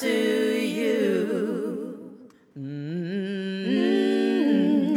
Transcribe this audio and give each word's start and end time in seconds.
to 0.00 0.06
you. 0.06 0.98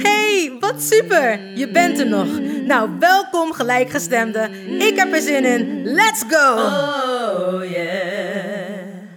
Hey, 0.02 0.57
wat 0.59 0.81
super! 0.81 1.57
Je 1.57 1.71
bent 1.71 1.99
er 1.99 2.07
nog. 2.07 2.40
Nou, 2.65 2.99
welkom 2.99 3.54
gelijkgestemde. 3.54 4.49
Ik 4.79 4.96
heb 4.96 5.13
er 5.13 5.21
zin 5.21 5.46
in. 5.46 5.84
Let's 5.84 6.24
go! 6.27 6.54
Oh 6.54 7.70
yeah. 7.71 9.07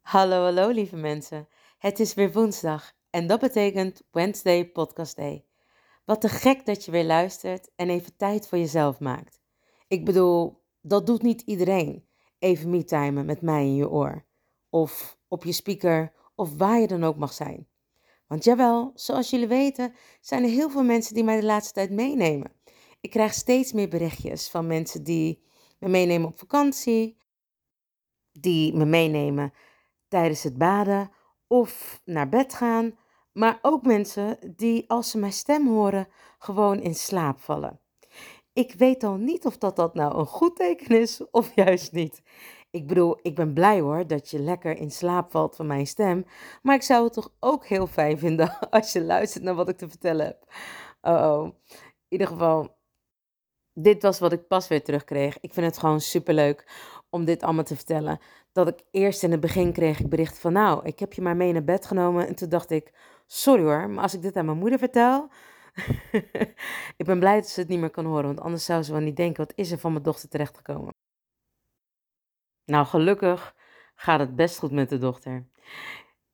Hallo, 0.00 0.42
hallo 0.42 0.68
lieve 0.68 0.96
mensen. 0.96 1.48
Het 1.78 2.00
is 2.00 2.14
weer 2.14 2.32
woensdag 2.32 2.92
en 3.10 3.26
dat 3.26 3.40
betekent 3.40 4.02
Wednesday 4.10 4.66
Podcast 4.66 5.16
Day. 5.16 5.44
Wat 6.04 6.20
te 6.20 6.28
gek 6.28 6.66
dat 6.66 6.84
je 6.84 6.90
weer 6.90 7.04
luistert 7.04 7.70
en 7.76 7.90
even 7.90 8.16
tijd 8.16 8.48
voor 8.48 8.58
jezelf 8.58 9.00
maakt. 9.00 9.40
Ik 9.88 10.04
bedoel, 10.04 10.62
dat 10.80 11.06
doet 11.06 11.22
niet 11.22 11.40
iedereen. 11.40 12.05
Even 12.38 12.70
me-timen 12.70 13.26
met 13.26 13.40
mij 13.40 13.64
in 13.64 13.74
je 13.74 13.90
oor. 13.90 14.24
Of 14.70 15.18
op 15.28 15.44
je 15.44 15.52
speaker, 15.52 16.12
of 16.34 16.56
waar 16.56 16.80
je 16.80 16.86
dan 16.86 17.04
ook 17.04 17.16
mag 17.16 17.32
zijn. 17.32 17.68
Want 18.26 18.44
jawel, 18.44 18.92
zoals 18.94 19.30
jullie 19.30 19.46
weten, 19.46 19.94
zijn 20.20 20.42
er 20.42 20.50
heel 20.50 20.70
veel 20.70 20.84
mensen 20.84 21.14
die 21.14 21.24
mij 21.24 21.40
de 21.40 21.46
laatste 21.46 21.72
tijd 21.72 21.90
meenemen. 21.90 22.52
Ik 23.00 23.10
krijg 23.10 23.34
steeds 23.34 23.72
meer 23.72 23.88
berichtjes 23.88 24.48
van 24.50 24.66
mensen 24.66 25.04
die 25.04 25.42
me 25.78 25.88
meenemen 25.88 26.28
op 26.28 26.38
vakantie, 26.38 27.16
die 28.32 28.74
me 28.74 28.84
meenemen 28.84 29.52
tijdens 30.08 30.42
het 30.42 30.58
baden 30.58 31.10
of 31.46 32.00
naar 32.04 32.28
bed 32.28 32.54
gaan, 32.54 32.98
maar 33.32 33.58
ook 33.62 33.82
mensen 33.82 34.54
die 34.56 34.90
als 34.90 35.10
ze 35.10 35.18
mijn 35.18 35.32
stem 35.32 35.68
horen 35.68 36.08
gewoon 36.38 36.80
in 36.80 36.94
slaap 36.94 37.40
vallen. 37.40 37.80
Ik 38.56 38.74
weet 38.74 39.04
al 39.04 39.16
niet 39.16 39.46
of 39.46 39.58
dat, 39.58 39.76
dat 39.76 39.94
nou 39.94 40.18
een 40.18 40.26
goed 40.26 40.56
teken 40.56 41.00
is 41.00 41.20
of 41.30 41.54
juist 41.54 41.92
niet. 41.92 42.22
Ik 42.70 42.86
bedoel, 42.86 43.18
ik 43.22 43.34
ben 43.34 43.52
blij 43.52 43.80
hoor 43.80 44.06
dat 44.06 44.30
je 44.30 44.38
lekker 44.38 44.76
in 44.76 44.90
slaap 44.90 45.30
valt 45.30 45.56
van 45.56 45.66
mijn 45.66 45.86
stem, 45.86 46.26
maar 46.62 46.74
ik 46.74 46.82
zou 46.82 47.04
het 47.04 47.12
toch 47.12 47.32
ook 47.40 47.66
heel 47.66 47.86
fijn 47.86 48.18
vinden 48.18 48.58
als 48.70 48.92
je 48.92 49.02
luistert 49.02 49.44
naar 49.44 49.54
wat 49.54 49.68
ik 49.68 49.76
te 49.76 49.88
vertellen 49.88 50.26
heb. 50.26 50.44
Oh, 51.00 51.12
oh. 51.12 51.44
In 51.44 51.54
ieder 52.08 52.26
geval, 52.26 52.76
dit 53.72 54.02
was 54.02 54.18
wat 54.18 54.32
ik 54.32 54.46
pas 54.46 54.68
weer 54.68 54.84
terugkreeg. 54.84 55.38
Ik 55.40 55.52
vind 55.52 55.66
het 55.66 55.78
gewoon 55.78 56.00
superleuk 56.00 56.68
om 57.10 57.24
dit 57.24 57.42
allemaal 57.42 57.64
te 57.64 57.76
vertellen. 57.76 58.18
Dat 58.52 58.68
ik 58.68 58.82
eerst 58.90 59.22
in 59.22 59.30
het 59.30 59.40
begin 59.40 59.72
kreeg 59.72 60.00
ik 60.00 60.08
bericht 60.08 60.38
van 60.38 60.52
nou, 60.52 60.84
ik 60.84 60.98
heb 60.98 61.12
je 61.12 61.22
maar 61.22 61.36
mee 61.36 61.52
naar 61.52 61.64
bed 61.64 61.86
genomen. 61.86 62.26
En 62.26 62.34
toen 62.34 62.48
dacht 62.48 62.70
ik, 62.70 62.92
sorry 63.26 63.62
hoor, 63.62 63.90
maar 63.90 64.02
als 64.02 64.14
ik 64.14 64.22
dit 64.22 64.36
aan 64.36 64.44
mijn 64.44 64.58
moeder 64.58 64.78
vertel... 64.78 65.28
ik 66.96 67.04
ben 67.06 67.18
blij 67.18 67.34
dat 67.34 67.48
ze 67.48 67.60
het 67.60 67.68
niet 67.68 67.78
meer 67.78 67.90
kan 67.90 68.04
horen, 68.04 68.24
want 68.24 68.40
anders 68.40 68.64
zou 68.64 68.82
ze 68.82 68.92
wel 68.92 69.00
niet 69.00 69.16
denken, 69.16 69.46
wat 69.46 69.56
is 69.56 69.70
er 69.70 69.78
van 69.78 69.92
mijn 69.92 70.04
dochter 70.04 70.28
terechtgekomen? 70.28 70.94
Nou, 72.64 72.86
gelukkig 72.86 73.54
gaat 73.94 74.20
het 74.20 74.36
best 74.36 74.58
goed 74.58 74.72
met 74.72 74.88
de 74.88 74.98
dochter. 74.98 75.46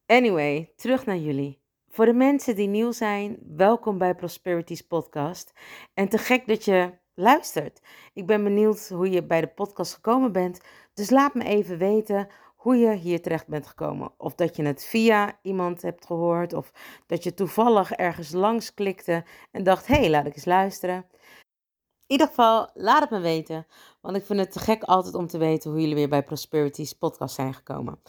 Anyway, 0.06 0.72
terug 0.76 1.06
naar 1.06 1.16
jullie. 1.16 1.60
Voor 1.88 2.04
de 2.04 2.12
mensen 2.12 2.56
die 2.56 2.69
nieuw 2.69 2.92
zijn, 2.92 3.38
welkom 3.56 3.98
bij 3.98 4.14
Prosperities 4.14 4.82
podcast. 4.82 5.52
En 5.94 6.08
te 6.08 6.19
gek 6.19 6.47
dat 6.47 6.64
je 6.64 6.98
luistert. 7.14 7.81
Ik 8.12 8.26
ben 8.26 8.44
benieuwd 8.44 8.88
hoe 8.88 9.10
je 9.10 9.26
bij 9.26 9.41
de 9.41 9.47
podcast 9.47 9.94
gekomen 9.94 10.32
bent. 10.32 10.60
Dus 10.94 11.10
laat 11.10 11.34
me 11.34 11.44
even 11.44 11.78
weten 11.78 12.28
hoe 12.62 12.76
je 12.76 12.92
hier 12.92 13.22
terecht 13.22 13.46
bent 13.46 13.66
gekomen. 13.66 14.12
Of 14.16 14.34
dat 14.34 14.56
je 14.56 14.62
het 14.64 14.84
via 14.84 15.38
iemand 15.42 15.82
hebt 15.82 16.06
gehoord. 16.06 16.52
Of 16.52 16.72
dat 17.06 17.22
je 17.22 17.34
toevallig 17.34 17.92
ergens 17.92 18.30
langs 18.30 18.74
klikte 18.74 19.24
en 19.50 19.62
dacht: 19.62 19.86
hé, 19.86 19.94
hey, 19.94 20.10
laat 20.10 20.26
ik 20.26 20.34
eens 20.34 20.44
luisteren. 20.44 20.96
In 20.96 22.18
ieder 22.18 22.26
geval, 22.26 22.70
laat 22.74 23.00
het 23.00 23.10
me 23.10 23.20
weten. 23.20 23.66
Want 24.00 24.16
ik 24.16 24.24
vind 24.24 24.38
het 24.38 24.52
te 24.52 24.58
gek 24.58 24.82
altijd 24.82 25.14
om 25.14 25.26
te 25.26 25.38
weten 25.38 25.70
hoe 25.70 25.80
jullie 25.80 25.94
weer 25.94 26.08
bij 26.08 26.22
Prosperities 26.22 26.92
podcast 26.92 27.34
zijn 27.34 27.54
gekomen. 27.54 28.00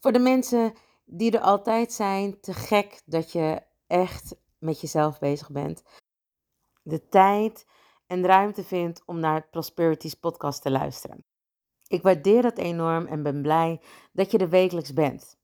Voor 0.00 0.12
de 0.12 0.18
mensen 0.18 0.72
die 1.04 1.32
er 1.32 1.40
altijd 1.40 1.92
zijn, 1.92 2.40
te 2.40 2.52
gek 2.52 3.02
dat 3.04 3.32
je 3.32 3.62
echt 3.86 4.36
met 4.58 4.80
jezelf 4.80 5.18
bezig 5.18 5.50
bent. 5.50 5.82
De 6.82 7.08
tijd 7.08 7.66
en 8.06 8.26
ruimte 8.26 8.64
vindt 8.64 9.02
om 9.06 9.20
naar 9.20 9.34
het 9.34 9.50
Prosperities 9.50 10.14
podcast 10.14 10.62
te 10.62 10.70
luisteren. 10.70 11.29
Ik 11.90 12.02
waardeer 12.02 12.42
dat 12.42 12.58
enorm 12.58 13.06
en 13.06 13.22
ben 13.22 13.42
blij 13.42 13.80
dat 14.12 14.30
je 14.30 14.38
er 14.38 14.48
wekelijks 14.48 14.92
bent. 14.92 15.36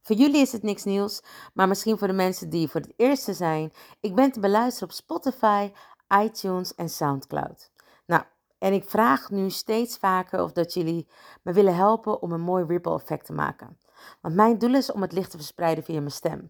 Voor 0.00 0.16
jullie 0.16 0.40
is 0.40 0.52
het 0.52 0.62
niks 0.62 0.84
nieuws, 0.84 1.22
maar 1.54 1.68
misschien 1.68 1.98
voor 1.98 2.06
de 2.06 2.12
mensen 2.12 2.50
die 2.50 2.68
voor 2.68 2.80
het 2.80 2.92
eerste 2.96 3.34
zijn. 3.34 3.72
Ik 4.00 4.14
ben 4.14 4.32
te 4.32 4.40
beluisteren 4.40 4.88
op 4.88 4.94
Spotify, 4.94 5.72
iTunes 6.22 6.74
en 6.74 6.88
SoundCloud. 6.88 7.70
Nou, 8.06 8.22
en 8.58 8.72
ik 8.72 8.84
vraag 8.84 9.30
nu 9.30 9.50
steeds 9.50 9.96
vaker 9.96 10.42
of 10.42 10.52
dat 10.52 10.74
jullie 10.74 11.08
me 11.42 11.52
willen 11.52 11.74
helpen 11.74 12.22
om 12.22 12.32
een 12.32 12.40
mooi 12.40 12.64
ripple 12.64 12.94
effect 12.94 13.24
te 13.26 13.32
maken. 13.32 13.78
Want 14.20 14.34
mijn 14.34 14.58
doel 14.58 14.74
is 14.74 14.92
om 14.92 15.02
het 15.02 15.12
licht 15.12 15.30
te 15.30 15.36
verspreiden 15.36 15.84
via 15.84 15.98
mijn 15.98 16.10
stem. 16.10 16.48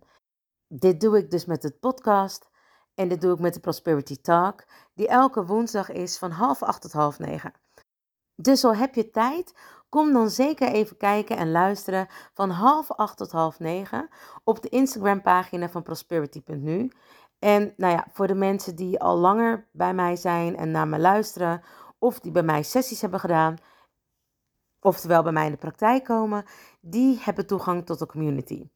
Dit 0.67 1.01
doe 1.01 1.19
ik 1.19 1.31
dus 1.31 1.45
met 1.45 1.63
het 1.63 1.81
podcast 1.81 2.51
en 2.95 3.09
dit 3.09 3.21
doe 3.21 3.33
ik 3.33 3.41
met 3.41 3.55
de 3.55 3.61
Prosperity 3.61 4.17
Talk, 4.17 4.65
die 4.95 5.09
elke 5.09 5.45
woensdag 5.45 5.91
is 5.91 6.19
van 6.19 6.31
half 6.31 6.63
acht 6.63 6.83
tot 6.83 6.93
half 6.93 7.19
negen. 7.19 7.53
Dus 8.43 8.65
al 8.65 8.75
heb 8.75 8.95
je 8.95 9.11
tijd, 9.11 9.55
kom 9.89 10.13
dan 10.13 10.31
zeker 10.31 10.69
even 10.69 10.97
kijken 10.97 11.37
en 11.37 11.51
luisteren 11.51 12.07
van 12.33 12.51
half 12.51 12.91
acht 12.91 13.17
tot 13.17 13.33
half 13.33 13.59
negen 13.59 14.09
op 14.45 14.63
de 14.63 14.69
Instagram 14.69 15.23
pagina 15.23 15.69
van 15.69 15.83
prosperity.nu. 15.83 16.91
En 17.39 17.73
nou 17.77 17.93
ja, 17.93 18.07
voor 18.13 18.27
de 18.27 18.35
mensen 18.35 18.77
die 18.77 19.01
al 19.01 19.17
langer 19.17 19.69
bij 19.73 19.95
mij 19.95 20.17
zijn 20.17 20.57
en 20.57 20.71
naar 20.71 20.89
me 20.89 20.99
luisteren, 20.99 21.63
of 21.99 22.21
die 22.21 22.33
bij 22.33 22.43
mij 22.43 22.63
sessies 22.63 23.01
hebben 23.01 23.21
gedaan, 23.21 23.57
oftewel 24.81 25.23
bij 25.23 25.33
mij 25.33 25.45
in 25.45 25.53
de 25.53 25.59
praktijk 25.59 26.05
komen, 26.05 26.45
die 26.81 27.19
hebben 27.21 27.47
toegang 27.47 27.87
tot 27.87 27.99
de 27.99 28.07
community. 28.07 28.69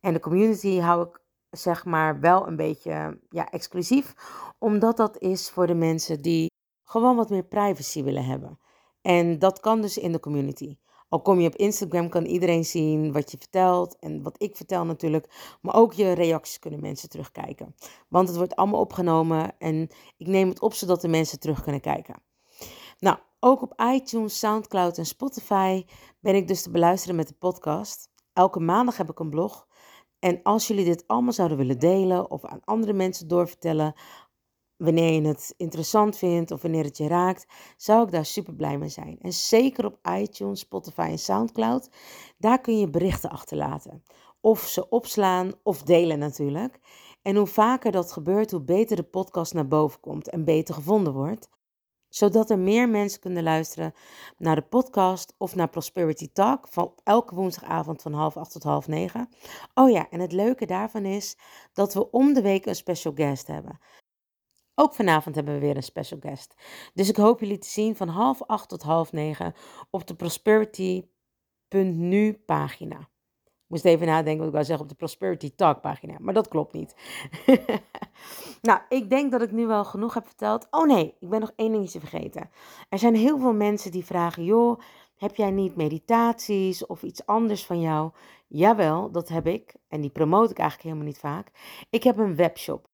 En 0.00 0.12
de 0.12 0.20
community 0.20 0.78
hou 0.78 1.08
ik 1.08 1.20
zeg 1.50 1.84
maar 1.84 2.20
wel 2.20 2.46
een 2.46 2.56
beetje 2.56 3.20
ja, 3.28 3.50
exclusief, 3.50 4.14
omdat 4.58 4.96
dat 4.96 5.18
is 5.18 5.50
voor 5.50 5.66
de 5.66 5.74
mensen 5.74 6.22
die 6.22 6.50
gewoon 6.84 7.16
wat 7.16 7.30
meer 7.30 7.44
privacy 7.44 8.02
willen 8.02 8.24
hebben. 8.24 8.58
En 9.02 9.38
dat 9.38 9.60
kan 9.60 9.80
dus 9.80 9.98
in 9.98 10.12
de 10.12 10.20
community. 10.20 10.76
Al 11.08 11.22
kom 11.22 11.40
je 11.40 11.48
op 11.48 11.56
Instagram, 11.56 12.08
kan 12.08 12.24
iedereen 12.24 12.64
zien 12.64 13.12
wat 13.12 13.30
je 13.30 13.38
vertelt 13.38 13.98
en 13.98 14.22
wat 14.22 14.42
ik 14.42 14.56
vertel 14.56 14.84
natuurlijk. 14.84 15.56
Maar 15.60 15.74
ook 15.74 15.92
je 15.92 16.12
reacties 16.12 16.58
kunnen 16.58 16.80
mensen 16.80 17.08
terugkijken. 17.08 17.74
Want 18.08 18.28
het 18.28 18.36
wordt 18.36 18.56
allemaal 18.56 18.80
opgenomen 18.80 19.58
en 19.58 19.88
ik 20.16 20.26
neem 20.26 20.48
het 20.48 20.60
op 20.60 20.74
zodat 20.74 21.00
de 21.00 21.08
mensen 21.08 21.40
terug 21.40 21.62
kunnen 21.62 21.80
kijken. 21.80 22.14
Nou, 22.98 23.16
ook 23.40 23.62
op 23.62 23.80
iTunes, 23.92 24.38
SoundCloud 24.38 24.98
en 24.98 25.06
Spotify 25.06 25.84
ben 26.20 26.34
ik 26.34 26.48
dus 26.48 26.62
te 26.62 26.70
beluisteren 26.70 27.16
met 27.16 27.28
de 27.28 27.34
podcast. 27.38 28.10
Elke 28.32 28.60
maandag 28.60 28.96
heb 28.96 29.10
ik 29.10 29.18
een 29.18 29.30
blog. 29.30 29.66
En 30.18 30.40
als 30.42 30.66
jullie 30.66 30.84
dit 30.84 31.04
allemaal 31.06 31.32
zouden 31.32 31.56
willen 31.56 31.78
delen 31.78 32.30
of 32.30 32.44
aan 32.44 32.64
andere 32.64 32.92
mensen 32.92 33.28
doorvertellen, 33.28 33.94
wanneer 34.82 35.12
je 35.12 35.28
het 35.28 35.54
interessant 35.56 36.16
vindt 36.16 36.50
of 36.50 36.62
wanneer 36.62 36.84
het 36.84 36.96
je 36.96 37.06
raakt, 37.06 37.46
zou 37.76 38.04
ik 38.04 38.10
daar 38.10 38.24
super 38.24 38.54
blij 38.54 38.78
mee 38.78 38.88
zijn. 38.88 39.18
En 39.20 39.32
zeker 39.32 39.84
op 39.84 39.98
iTunes, 40.18 40.60
Spotify 40.60 41.08
en 41.10 41.18
SoundCloud, 41.18 41.90
daar 42.38 42.60
kun 42.60 42.78
je 42.78 42.90
berichten 42.90 43.30
achterlaten. 43.30 44.02
Of 44.40 44.60
ze 44.60 44.88
opslaan 44.88 45.52
of 45.62 45.82
delen 45.82 46.18
natuurlijk. 46.18 46.78
En 47.22 47.36
hoe 47.36 47.46
vaker 47.46 47.92
dat 47.92 48.12
gebeurt, 48.12 48.50
hoe 48.50 48.60
beter 48.60 48.96
de 48.96 49.02
podcast 49.02 49.54
naar 49.54 49.68
boven 49.68 50.00
komt 50.00 50.28
en 50.28 50.44
beter 50.44 50.74
gevonden 50.74 51.12
wordt. 51.12 51.48
Zodat 52.08 52.50
er 52.50 52.58
meer 52.58 52.88
mensen 52.88 53.20
kunnen 53.20 53.42
luisteren 53.42 53.94
naar 54.38 54.54
de 54.54 54.62
podcast 54.62 55.34
of 55.38 55.54
naar 55.54 55.68
Prosperity 55.68 56.28
Talk 56.32 56.68
van 56.68 56.92
elke 57.04 57.34
woensdagavond 57.34 58.02
van 58.02 58.12
half 58.12 58.36
acht 58.36 58.52
tot 58.52 58.62
half 58.62 58.88
negen. 58.88 59.28
Oh 59.74 59.90
ja, 59.90 60.10
en 60.10 60.20
het 60.20 60.32
leuke 60.32 60.66
daarvan 60.66 61.04
is 61.04 61.36
dat 61.72 61.94
we 61.94 62.10
om 62.10 62.32
de 62.32 62.42
week 62.42 62.66
een 62.66 62.76
special 62.76 63.12
guest 63.14 63.46
hebben. 63.46 63.78
Ook 64.74 64.94
vanavond 64.94 65.34
hebben 65.34 65.54
we 65.54 65.60
weer 65.60 65.76
een 65.76 65.82
special 65.82 66.20
guest. 66.20 66.54
Dus 66.94 67.08
ik 67.08 67.16
hoop 67.16 67.40
jullie 67.40 67.58
te 67.58 67.68
zien 67.68 67.96
van 67.96 68.08
half 68.08 68.42
acht 68.42 68.68
tot 68.68 68.82
half 68.82 69.12
negen 69.12 69.54
op 69.90 70.06
de 70.06 70.14
prosperity.nu 70.14 72.32
pagina. 72.32 73.10
Ik 73.44 73.78
moest 73.78 73.84
even 73.84 74.06
nadenken 74.06 74.38
wat 74.38 74.46
ik 74.46 74.52
wou 74.52 74.64
zeggen 74.64 74.84
op 74.84 74.90
de 74.90 74.96
Prosperity 74.96 75.54
Talk 75.54 75.80
pagina, 75.80 76.16
maar 76.20 76.34
dat 76.34 76.48
klopt 76.48 76.72
niet. 76.72 76.94
nou, 78.68 78.80
ik 78.88 79.10
denk 79.10 79.32
dat 79.32 79.42
ik 79.42 79.52
nu 79.52 79.66
wel 79.66 79.84
genoeg 79.84 80.14
heb 80.14 80.26
verteld. 80.26 80.66
Oh 80.70 80.86
nee, 80.86 81.16
ik 81.20 81.28
ben 81.28 81.40
nog 81.40 81.52
één 81.56 81.72
dingetje 81.72 82.00
vergeten. 82.00 82.50
Er 82.88 82.98
zijn 82.98 83.14
heel 83.14 83.38
veel 83.38 83.54
mensen 83.54 83.90
die 83.90 84.04
vragen, 84.04 84.44
joh, 84.44 84.80
heb 85.16 85.36
jij 85.36 85.50
niet 85.50 85.76
meditaties 85.76 86.86
of 86.86 87.02
iets 87.02 87.26
anders 87.26 87.66
van 87.66 87.80
jou? 87.80 88.10
Jawel, 88.46 89.10
dat 89.10 89.28
heb 89.28 89.46
ik. 89.46 89.74
En 89.88 90.00
die 90.00 90.10
promote 90.10 90.50
ik 90.50 90.58
eigenlijk 90.58 90.88
helemaal 90.88 91.12
niet 91.12 91.18
vaak. 91.18 91.50
Ik 91.90 92.02
heb 92.02 92.18
een 92.18 92.36
webshop. 92.36 92.88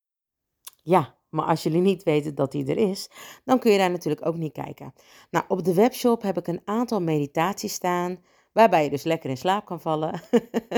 Ja, 0.82 1.17
maar 1.30 1.44
als 1.44 1.62
jullie 1.62 1.80
niet 1.80 2.02
weten 2.02 2.34
dat 2.34 2.52
die 2.52 2.66
er 2.66 2.90
is, 2.90 3.10
dan 3.44 3.58
kun 3.58 3.72
je 3.72 3.78
daar 3.78 3.90
natuurlijk 3.90 4.26
ook 4.26 4.36
niet 4.36 4.52
kijken. 4.52 4.92
Nou, 5.30 5.44
op 5.48 5.64
de 5.64 5.74
webshop 5.74 6.22
heb 6.22 6.38
ik 6.38 6.46
een 6.46 6.62
aantal 6.64 7.00
meditaties 7.00 7.72
staan, 7.72 8.18
waarbij 8.52 8.84
je 8.84 8.90
dus 8.90 9.02
lekker 9.02 9.30
in 9.30 9.36
slaap 9.36 9.64
kan 9.64 9.80
vallen. 9.80 10.20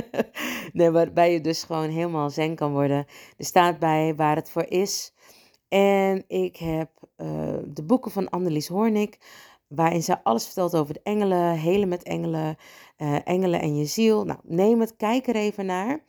nee, 0.73 0.91
waarbij 0.91 1.32
je 1.32 1.41
dus 1.41 1.62
gewoon 1.62 1.88
helemaal 1.88 2.31
zen 2.31 2.55
kan 2.55 2.73
worden. 2.73 3.06
Er 3.37 3.44
staat 3.44 3.79
bij 3.79 4.14
waar 4.14 4.37
het 4.37 4.50
voor 4.50 4.67
is. 4.69 5.12
En 5.69 6.25
ik 6.26 6.56
heb 6.56 6.91
uh, 7.17 7.26
de 7.64 7.82
boeken 7.85 8.11
van 8.11 8.29
Annelies 8.29 8.69
Hoornik, 8.69 9.19
waarin 9.67 10.03
ze 10.03 10.25
alles 10.25 10.44
vertelt 10.44 10.76
over 10.76 10.94
de 10.94 11.00
engelen, 11.03 11.58
helen 11.58 11.88
met 11.88 12.03
engelen, 12.03 12.56
uh, 12.99 13.17
engelen 13.25 13.61
en 13.61 13.76
je 13.76 13.85
ziel. 13.85 14.25
Nou, 14.25 14.38
neem 14.43 14.81
het, 14.81 14.96
kijk 14.96 15.26
er 15.26 15.37
even 15.37 15.67
naar. 15.67 16.05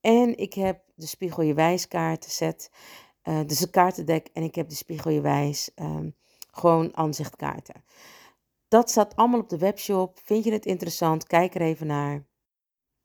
En 0.00 0.36
ik 0.36 0.54
heb 0.54 0.80
de 0.94 1.06
Spiegel 1.06 1.42
Je 1.42 1.54
Wijskaarten 1.54 2.30
set. 2.30 2.70
Uh, 3.30 3.40
dus 3.46 3.60
een 3.60 3.70
kaartendek 3.70 4.28
en 4.32 4.42
ik 4.42 4.54
heb 4.54 4.68
de 4.68 4.74
Spiegel 4.74 5.10
Je 5.10 5.20
Wijs 5.20 5.70
um, 5.76 6.14
gewoon 6.50 6.96
aanzichtkaarten. 6.96 7.84
Dat 8.68 8.90
staat 8.90 9.16
allemaal 9.16 9.40
op 9.40 9.48
de 9.48 9.58
webshop. 9.58 10.18
Vind 10.24 10.44
je 10.44 10.52
het 10.52 10.66
interessant? 10.66 11.26
Kijk 11.26 11.54
er 11.54 11.60
even 11.60 11.86
naar. 11.86 12.28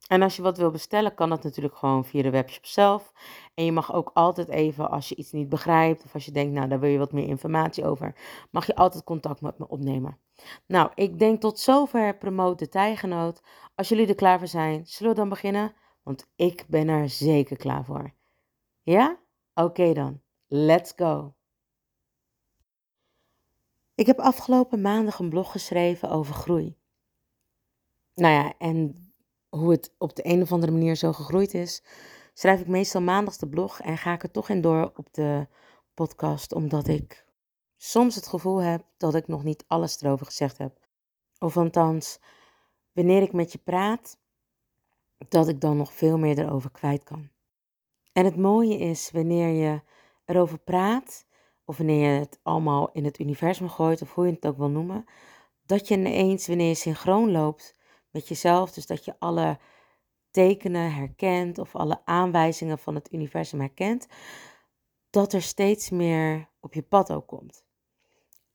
En 0.07 0.22
als 0.22 0.36
je 0.36 0.42
wat 0.42 0.57
wil 0.57 0.72
bestellen, 0.72 1.13
kan 1.13 1.30
dat 1.30 1.44
natuurlijk 1.44 1.75
gewoon 1.75 2.06
via 2.06 2.22
de 2.22 2.30
webshop 2.30 2.66
zelf. 2.66 3.13
En 3.54 3.66
je 3.66 3.72
mag 3.72 3.94
ook 3.94 4.12
altijd 4.13 4.50
even, 4.50 4.89
als 4.89 5.10
je 5.10 5.16
iets 5.16 5.31
niet 5.31 5.50
begrijpt 5.50 6.04
of 6.04 6.13
als 6.13 6.25
je 6.25 6.31
denkt, 6.31 6.54
nou 6.54 6.68
daar 6.68 6.80
wil 6.80 6.89
je 6.89 6.98
wat 6.98 7.12
meer 7.12 7.27
informatie 7.27 7.86
over, 7.86 8.16
mag 8.51 8.66
je 8.66 8.75
altijd 8.75 9.04
contact 9.04 9.42
met 9.42 9.57
me 9.57 9.68
opnemen. 9.68 10.19
Nou, 10.68 10.92
ik 10.95 11.19
denk 11.19 11.42
tot 11.42 11.60
zover 11.60 12.18
promote 12.18 12.63
de 12.63 12.69
tijgenoot. 12.69 13.42
Als 13.75 13.89
jullie 13.89 14.07
er 14.07 14.16
klaar 14.16 14.39
voor 14.39 14.48
zijn, 14.48 14.86
zullen 14.86 15.12
we 15.12 15.19
dan 15.19 15.30
beginnen? 15.30 15.74
Want 16.04 16.31
ik 16.36 16.66
ben 16.68 16.88
er 16.88 17.10
zeker 17.10 17.57
klaar 17.57 17.86
voor. 17.86 18.13
Ja? 18.81 19.19
Oké 19.57 19.93
dan, 19.93 20.21
let's 20.47 20.93
go. 20.95 21.33
Ik 23.95 24.05
heb 24.05 24.19
afgelopen 24.19 24.81
maandag 24.81 25.19
een 25.19 25.29
blog 25.29 25.51
geschreven 25.51 26.09
over 26.09 26.33
groei. 26.33 26.77
Nou 28.13 28.33
ja, 28.33 28.53
en 28.57 28.95
hoe 29.49 29.71
het 29.71 29.93
op 29.97 30.15
de 30.15 30.25
een 30.25 30.41
of 30.41 30.51
andere 30.51 30.71
manier 30.71 30.95
zo 30.95 31.13
gegroeid 31.13 31.53
is, 31.53 31.83
schrijf 32.33 32.59
ik 32.59 32.67
meestal 32.67 33.01
maandags 33.01 33.37
de 33.37 33.47
blog 33.47 33.79
en 33.79 33.97
ga 33.97 34.13
ik 34.13 34.23
er 34.23 34.31
toch 34.31 34.49
in 34.49 34.61
door 34.61 34.91
op 34.95 35.13
de 35.13 35.47
podcast, 35.93 36.53
omdat 36.53 36.87
ik 36.87 37.25
soms 37.77 38.15
het 38.15 38.27
gevoel 38.27 38.57
heb 38.57 38.85
dat 38.97 39.15
ik 39.15 39.27
nog 39.27 39.43
niet 39.43 39.63
alles 39.67 40.01
erover 40.01 40.25
gezegd 40.25 40.57
heb. 40.57 40.79
Of 41.39 41.57
althans, 41.57 42.19
wanneer 42.91 43.21
ik 43.21 43.33
met 43.33 43.51
je 43.51 43.57
praat, 43.57 44.17
dat 45.29 45.47
ik 45.47 45.61
dan 45.61 45.77
nog 45.77 45.93
veel 45.93 46.17
meer 46.17 46.39
erover 46.39 46.71
kwijt 46.71 47.03
kan. 47.03 47.29
En 48.15 48.25
het 48.25 48.38
mooie 48.38 48.77
is 48.77 49.12
wanneer 49.12 49.47
je 49.47 49.81
erover 50.25 50.59
praat, 50.59 51.27
of 51.65 51.77
wanneer 51.77 52.13
je 52.13 52.19
het 52.19 52.39
allemaal 52.44 52.91
in 52.91 53.06
het 53.06 53.19
universum 53.19 53.69
gooit, 53.69 54.01
of 54.01 54.13
hoe 54.13 54.25
je 54.25 54.31
het 54.31 54.45
ook 54.45 54.57
wil 54.57 54.69
noemen, 54.69 55.06
dat 55.65 55.88
je 55.88 55.95
ineens, 55.95 56.47
wanneer 56.47 56.67
je 56.67 56.75
synchroon 56.75 57.31
loopt 57.31 57.75
met 58.12 58.27
jezelf, 58.27 58.71
dus 58.71 58.85
dat 58.85 59.06
je 59.06 59.15
alle 59.19 59.59
tekenen 60.31 60.94
herkent 60.94 61.57
of 61.57 61.75
alle 61.75 62.01
aanwijzingen 62.06 62.79
van 62.79 62.95
het 62.95 63.13
universum 63.13 63.59
herkent, 63.59 64.07
dat 65.09 65.33
er 65.33 65.41
steeds 65.41 65.89
meer 65.89 66.50
op 66.59 66.73
je 66.73 66.83
pad 66.83 67.12
ook 67.12 67.27
komt. 67.27 67.65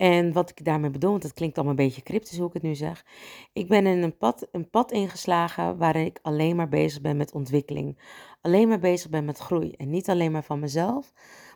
En 0.00 0.32
wat 0.32 0.50
ik 0.50 0.64
daarmee 0.64 0.90
bedoel, 0.90 1.10
want 1.10 1.22
het 1.22 1.32
klinkt 1.32 1.56
allemaal 1.56 1.76
een 1.76 1.84
beetje 1.84 2.02
cryptisch 2.02 2.38
hoe 2.38 2.46
ik 2.46 2.52
het 2.52 2.62
nu 2.62 2.74
zeg. 2.74 3.04
Ik 3.52 3.68
ben 3.68 3.86
in 3.86 4.02
een 4.02 4.16
pad, 4.16 4.48
een 4.52 4.70
pad 4.70 4.92
ingeslagen 4.92 5.76
waarin 5.76 6.04
ik 6.04 6.18
alleen 6.22 6.56
maar 6.56 6.68
bezig 6.68 7.00
ben 7.00 7.16
met 7.16 7.32
ontwikkeling. 7.32 7.98
Alleen 8.40 8.68
maar 8.68 8.78
bezig 8.78 9.10
ben 9.10 9.24
met 9.24 9.38
groei. 9.38 9.70
En 9.70 9.90
niet 9.90 10.08
alleen 10.08 10.32
maar 10.32 10.44
van 10.44 10.60
mezelf, 10.60 11.12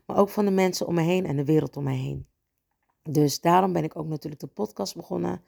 maar 0.07 0.17
ook 0.17 0.29
van 0.29 0.45
de 0.45 0.51
mensen 0.51 0.87
om 0.87 0.95
me 0.95 1.01
heen 1.03 1.27
en 1.27 1.37
de 1.37 1.45
wereld 1.45 1.77
om 1.77 1.85
me 1.85 1.93
heen. 1.93 2.27
Dus 3.03 3.41
daarom 3.41 3.73
ben 3.73 3.85
ik 3.85 3.97
ook 3.97 4.07
natuurlijk 4.07 4.41
de 4.41 4.47
podcast 4.47 4.97
begonnen. 4.97 5.45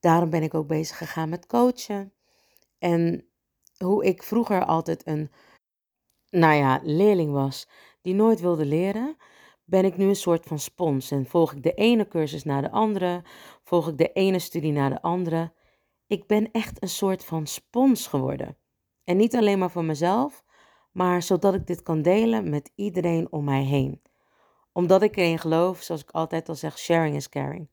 Daarom 0.00 0.30
ben 0.30 0.42
ik 0.42 0.54
ook 0.54 0.66
bezig 0.66 0.96
gegaan 0.98 1.28
met 1.28 1.46
coachen. 1.46 2.12
En 2.78 3.26
hoe 3.76 4.04
ik 4.04 4.22
vroeger 4.22 4.64
altijd 4.64 5.06
een, 5.06 5.30
nou 6.30 6.54
ja, 6.54 6.80
leerling 6.82 7.32
was 7.32 7.68
die 8.00 8.14
nooit 8.14 8.40
wilde 8.40 8.66
leren 8.66 9.16
ben 9.72 9.84
ik 9.84 9.96
nu 9.96 10.08
een 10.08 10.16
soort 10.16 10.46
van 10.46 10.58
spons 10.58 11.10
en 11.10 11.26
volg 11.26 11.52
ik 11.52 11.62
de 11.62 11.74
ene 11.74 12.08
cursus 12.08 12.44
naar 12.44 12.62
de 12.62 12.70
andere, 12.70 13.22
volg 13.62 13.88
ik 13.88 13.98
de 13.98 14.12
ene 14.12 14.38
studie 14.38 14.72
naar 14.72 14.90
de 14.90 15.02
andere. 15.02 15.52
Ik 16.06 16.26
ben 16.26 16.50
echt 16.50 16.82
een 16.82 16.88
soort 16.88 17.24
van 17.24 17.46
spons 17.46 18.06
geworden. 18.06 18.56
En 19.04 19.16
niet 19.16 19.36
alleen 19.36 19.58
maar 19.58 19.70
voor 19.70 19.84
mezelf, 19.84 20.44
maar 20.90 21.22
zodat 21.22 21.54
ik 21.54 21.66
dit 21.66 21.82
kan 21.82 22.02
delen 22.02 22.50
met 22.50 22.72
iedereen 22.74 23.32
om 23.32 23.44
mij 23.44 23.62
heen. 23.62 24.02
Omdat 24.72 25.02
ik 25.02 25.16
erin 25.16 25.38
geloof, 25.38 25.82
zoals 25.82 26.02
ik 26.02 26.10
altijd 26.10 26.48
al 26.48 26.54
zeg, 26.54 26.78
sharing 26.78 27.16
is 27.16 27.28
caring. 27.28 27.68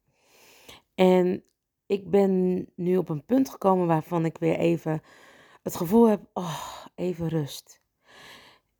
En 0.95 1.43
ik 1.85 2.09
ben 2.09 2.65
nu 2.75 2.97
op 2.97 3.09
een 3.09 3.25
punt 3.25 3.49
gekomen 3.49 3.87
waarvan 3.87 4.25
ik 4.25 4.37
weer 4.37 4.57
even 4.57 5.01
het 5.63 5.75
gevoel 5.75 6.09
heb, 6.09 6.21
oh, 6.33 6.85
even 6.95 7.27
rust. 7.27 7.81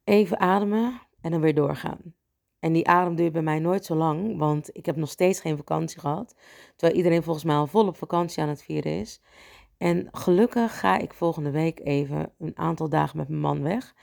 Even 0.04 0.40
ademen 0.40 1.02
en 1.22 1.32
dan 1.32 1.42
weer 1.42 1.56
doorgaan. 1.56 2.18
En 2.60 2.74
die 2.74 2.88
adem 2.88 3.16
duurt 3.16 3.32
bij 3.32 3.42
mij 3.42 3.60
nooit 3.60 3.86
zo 3.86 3.96
lang, 3.96 4.38
want 4.38 4.70
ik 4.72 4.86
heb 4.86 4.96
nog 4.96 5.10
steeds 5.10 5.40
geen 5.40 5.58
vakantie 5.58 6.00
gehad. 6.00 6.36
Terwijl 6.76 6.98
iedereen 6.98 7.24
volgens 7.24 7.46
mij 7.46 7.56
al 7.56 7.68
vol 7.68 7.88
op 7.88 7.98
vakantie 7.98 8.44
aan 8.44 8.50
het 8.50 8.64
vieren 8.64 9.00
is. 9.00 9.22
En 9.78 10.08
gelukkig 10.12 10.80
ga 10.80 10.98
ik 10.98 11.14
volgende 11.14 11.52
week 11.52 11.80
even 11.84 12.34
een 12.40 12.58
aantal 12.58 12.90
dagen 12.90 13.18
met 13.18 13.30
mijn 13.30 13.42
man 13.42 13.62
weg. 13.62 13.96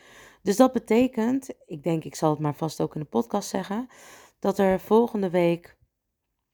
Dus 0.43 0.57
dat 0.57 0.73
betekent, 0.73 1.49
ik 1.67 1.83
denk 1.83 2.05
ik 2.05 2.15
zal 2.15 2.31
het 2.31 2.39
maar 2.39 2.55
vast 2.55 2.81
ook 2.81 2.95
in 2.95 3.01
de 3.01 3.07
podcast 3.07 3.49
zeggen, 3.49 3.89
dat 4.39 4.59
er 4.59 4.81
volgende 4.81 5.31
week 5.31 5.77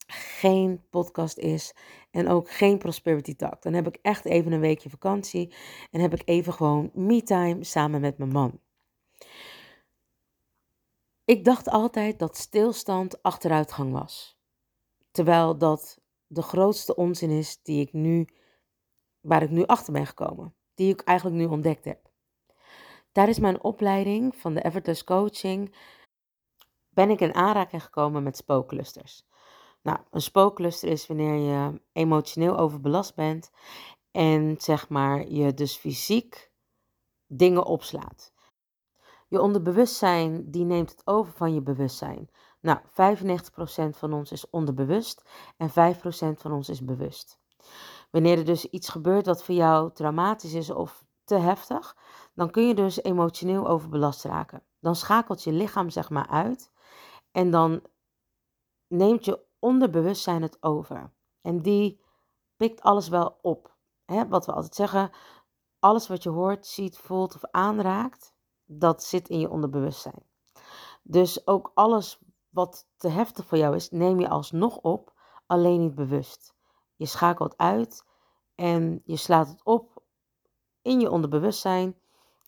geen 0.06 0.84
podcast 0.90 1.38
is 1.38 1.74
en 2.10 2.28
ook 2.28 2.50
geen 2.50 2.78
Prosperity 2.78 3.34
Talk. 3.34 3.62
Dan 3.62 3.72
heb 3.72 3.86
ik 3.86 3.98
echt 4.02 4.24
even 4.24 4.52
een 4.52 4.60
weekje 4.60 4.90
vakantie 4.90 5.54
en 5.90 6.00
heb 6.00 6.14
ik 6.14 6.22
even 6.24 6.52
gewoon 6.52 6.90
me-time 6.94 7.64
samen 7.64 8.00
met 8.00 8.18
mijn 8.18 8.30
man. 8.30 8.60
Ik 11.24 11.44
dacht 11.44 11.68
altijd 11.68 12.18
dat 12.18 12.36
stilstand 12.36 13.22
achteruitgang 13.22 13.92
was. 13.92 14.38
Terwijl 15.10 15.58
dat 15.58 16.00
de 16.26 16.42
grootste 16.42 16.94
onzin 16.94 17.30
is 17.30 17.62
die 17.62 17.80
ik 17.80 17.92
nu, 17.92 18.28
waar 19.20 19.42
ik 19.42 19.50
nu 19.50 19.66
achter 19.66 19.92
ben 19.92 20.06
gekomen. 20.06 20.54
Die 20.74 20.92
ik 20.92 21.00
eigenlijk 21.00 21.38
nu 21.38 21.46
ontdekt 21.46 21.84
heb. 21.84 22.10
Tijdens 23.12 23.38
mijn 23.38 23.62
opleiding 23.62 24.36
van 24.36 24.54
de 24.54 24.62
Effortless 24.62 25.04
Coaching 25.04 25.74
ben 26.88 27.10
ik 27.10 27.20
in 27.20 27.34
aanraking 27.34 27.82
gekomen 27.82 28.22
met 28.22 28.36
spookclusters. 28.36 29.26
Nou, 29.82 29.98
een 30.10 30.22
spookcluster 30.22 30.88
is 30.88 31.06
wanneer 31.06 31.34
je 31.34 31.80
emotioneel 31.92 32.58
overbelast 32.58 33.14
bent 33.14 33.50
en 34.10 34.54
zeg 34.58 34.88
maar 34.88 35.28
je 35.28 35.54
dus 35.54 35.76
fysiek 35.76 36.50
dingen 37.26 37.64
opslaat. 37.64 38.31
Je 39.32 39.40
onderbewustzijn 39.40 40.50
die 40.50 40.64
neemt 40.64 40.90
het 40.90 41.06
over 41.06 41.32
van 41.32 41.54
je 41.54 41.62
bewustzijn. 41.62 42.30
Nou, 42.60 42.78
95% 42.78 42.82
van 43.96 44.12
ons 44.12 44.32
is 44.32 44.50
onderbewust 44.50 45.22
en 45.56 45.70
5% 45.70 45.72
van 46.40 46.52
ons 46.52 46.68
is 46.68 46.84
bewust. 46.84 47.40
Wanneer 48.10 48.38
er 48.38 48.44
dus 48.44 48.64
iets 48.64 48.88
gebeurt 48.88 49.26
wat 49.26 49.44
voor 49.44 49.54
jou 49.54 49.92
traumatisch 49.92 50.52
is 50.52 50.70
of 50.70 51.04
te 51.24 51.34
heftig, 51.34 51.96
dan 52.34 52.50
kun 52.50 52.66
je 52.68 52.74
dus 52.74 53.02
emotioneel 53.02 53.68
overbelast 53.68 54.24
raken. 54.24 54.62
Dan 54.80 54.96
schakelt 54.96 55.42
je 55.42 55.52
lichaam 55.52 55.90
zeg 55.90 56.10
maar 56.10 56.28
uit 56.28 56.72
en 57.30 57.50
dan 57.50 57.82
neemt 58.86 59.24
je 59.24 59.44
onderbewustzijn 59.58 60.42
het 60.42 60.62
over. 60.62 61.12
En 61.40 61.62
die 61.62 62.00
pikt 62.56 62.82
alles 62.82 63.08
wel 63.08 63.38
op. 63.42 63.76
Wat 64.28 64.46
we 64.46 64.52
altijd 64.52 64.74
zeggen, 64.74 65.10
alles 65.78 66.08
wat 66.08 66.22
je 66.22 66.30
hoort, 66.30 66.66
ziet, 66.66 66.98
voelt 66.98 67.34
of 67.34 67.44
aanraakt, 67.50 68.31
dat 68.66 69.02
zit 69.02 69.28
in 69.28 69.38
je 69.38 69.50
onderbewustzijn. 69.50 70.22
Dus 71.02 71.46
ook 71.46 71.70
alles 71.74 72.18
wat 72.48 72.88
te 72.96 73.08
heftig 73.08 73.46
voor 73.46 73.58
jou 73.58 73.74
is, 73.74 73.90
neem 73.90 74.20
je 74.20 74.28
alsnog 74.28 74.76
op 74.76 75.12
alleen 75.46 75.80
niet 75.80 75.94
bewust. 75.94 76.54
Je 76.96 77.06
schakelt 77.06 77.56
uit 77.56 78.04
en 78.54 79.02
je 79.04 79.16
slaat 79.16 79.48
het 79.48 79.64
op 79.64 80.02
in 80.82 81.00
je 81.00 81.10
onderbewustzijn 81.10 81.96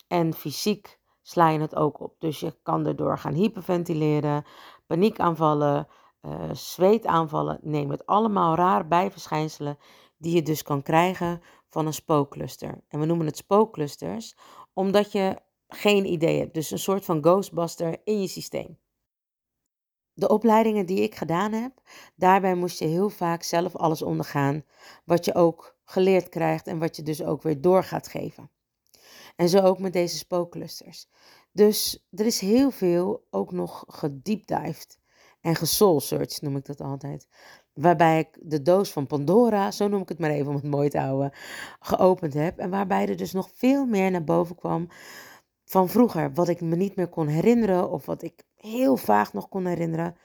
en 0.09 0.35
fysiek 0.35 0.99
sla 1.23 1.49
je 1.49 1.61
het 1.61 1.75
ook 1.75 2.01
op. 2.01 2.15
Dus 2.19 2.41
je 2.41 2.57
kan 2.63 2.87
erdoor 2.87 3.19
gaan 3.19 3.35
hyperventileren, 3.35 4.45
paniekaanvallen, 4.87 5.89
uh, 6.23 6.53
zweetaanvallen. 6.53 7.59
Neem 7.63 7.91
het 7.91 8.07
allemaal 8.07 8.55
raar 8.55 8.89
bijverschijnselen 8.89 9.79
die 10.17 10.35
je 10.35 10.43
dus 10.43 10.63
kan 10.63 10.83
krijgen 10.83 11.43
van 11.69 11.87
een 11.87 11.95
spookcluster. 11.95 12.85
En 12.89 13.01
we 13.01 13.07
noemen 13.07 13.27
het 13.27 13.37
spookclusters 13.37 14.37
omdat 14.73 15.13
je 15.13 15.39
geen 15.75 16.07
idee 16.07 16.39
hebt. 16.39 16.55
Dus 16.55 16.71
een 16.71 16.79
soort 16.79 17.05
van 17.05 17.23
ghostbuster 17.23 18.01
in 18.05 18.21
je 18.21 18.29
systeem. 18.29 18.79
De 20.13 20.29
opleidingen 20.29 20.87
die 20.87 21.01
ik 21.01 21.15
gedaan 21.15 21.53
heb, 21.53 21.73
daarbij 22.15 22.55
moest 22.55 22.79
je 22.79 22.87
heel 22.87 23.11
vaak 23.11 23.43
zelf 23.43 23.77
alles 23.77 24.03
ondergaan. 24.03 24.65
Wat 25.05 25.25
je 25.25 25.35
ook 25.35 25.77
geleerd 25.85 26.29
krijgt 26.29 26.67
en 26.67 26.79
wat 26.79 26.97
je 26.97 27.03
dus 27.03 27.23
ook 27.23 27.43
weer 27.43 27.61
door 27.61 27.85
gaat 27.85 28.09
geven. 28.09 28.51
En 29.37 29.49
zo 29.49 29.59
ook 29.59 29.79
met 29.79 29.93
deze 29.93 30.17
spookclusters. 30.17 31.09
Dus 31.53 32.07
er 32.11 32.27
is 32.27 32.41
heel 32.41 32.71
veel 32.71 33.27
ook 33.31 33.53
nog 33.53 33.85
gediepdived 33.87 34.99
en 35.41 35.55
gesoulsearched 35.55 36.43
noem 36.43 36.57
ik 36.57 36.65
dat 36.65 36.81
altijd. 36.81 37.29
Waarbij 37.73 38.19
ik 38.19 38.39
de 38.41 38.63
doos 38.63 38.93
van 38.93 39.07
Pandora, 39.07 39.71
zo 39.71 39.89
noem 39.89 40.03
ik 40.03 40.09
het 40.09 40.19
maar 40.19 40.31
even 40.31 40.49
om 40.49 40.55
het 40.55 40.65
mooi 40.65 40.89
te 40.89 40.99
houden, 40.99 41.33
geopend 41.81 42.35
heb. 42.35 42.59
En 42.59 42.71
waarbij 42.71 43.09
er 43.09 43.17
dus 43.17 43.33
nog 43.33 43.51
veel 43.55 43.87
meer 43.87 44.11
naar 44.11 44.25
boven 44.25 44.57
kwam 44.57 44.89
van 45.65 45.89
vroeger. 45.89 46.33
Wat 46.33 46.49
ik 46.49 46.61
me 46.61 46.77
niet 46.77 46.97
meer 46.97 47.09
kon 47.09 47.27
herinneren 47.27 47.91
of 47.91 48.07
wat 48.07 48.23
ik 48.23 48.43
heel 48.55 48.97
vaag 48.97 49.33
nog 49.33 49.49
kon 49.49 49.67
herinneren. 49.67 50.17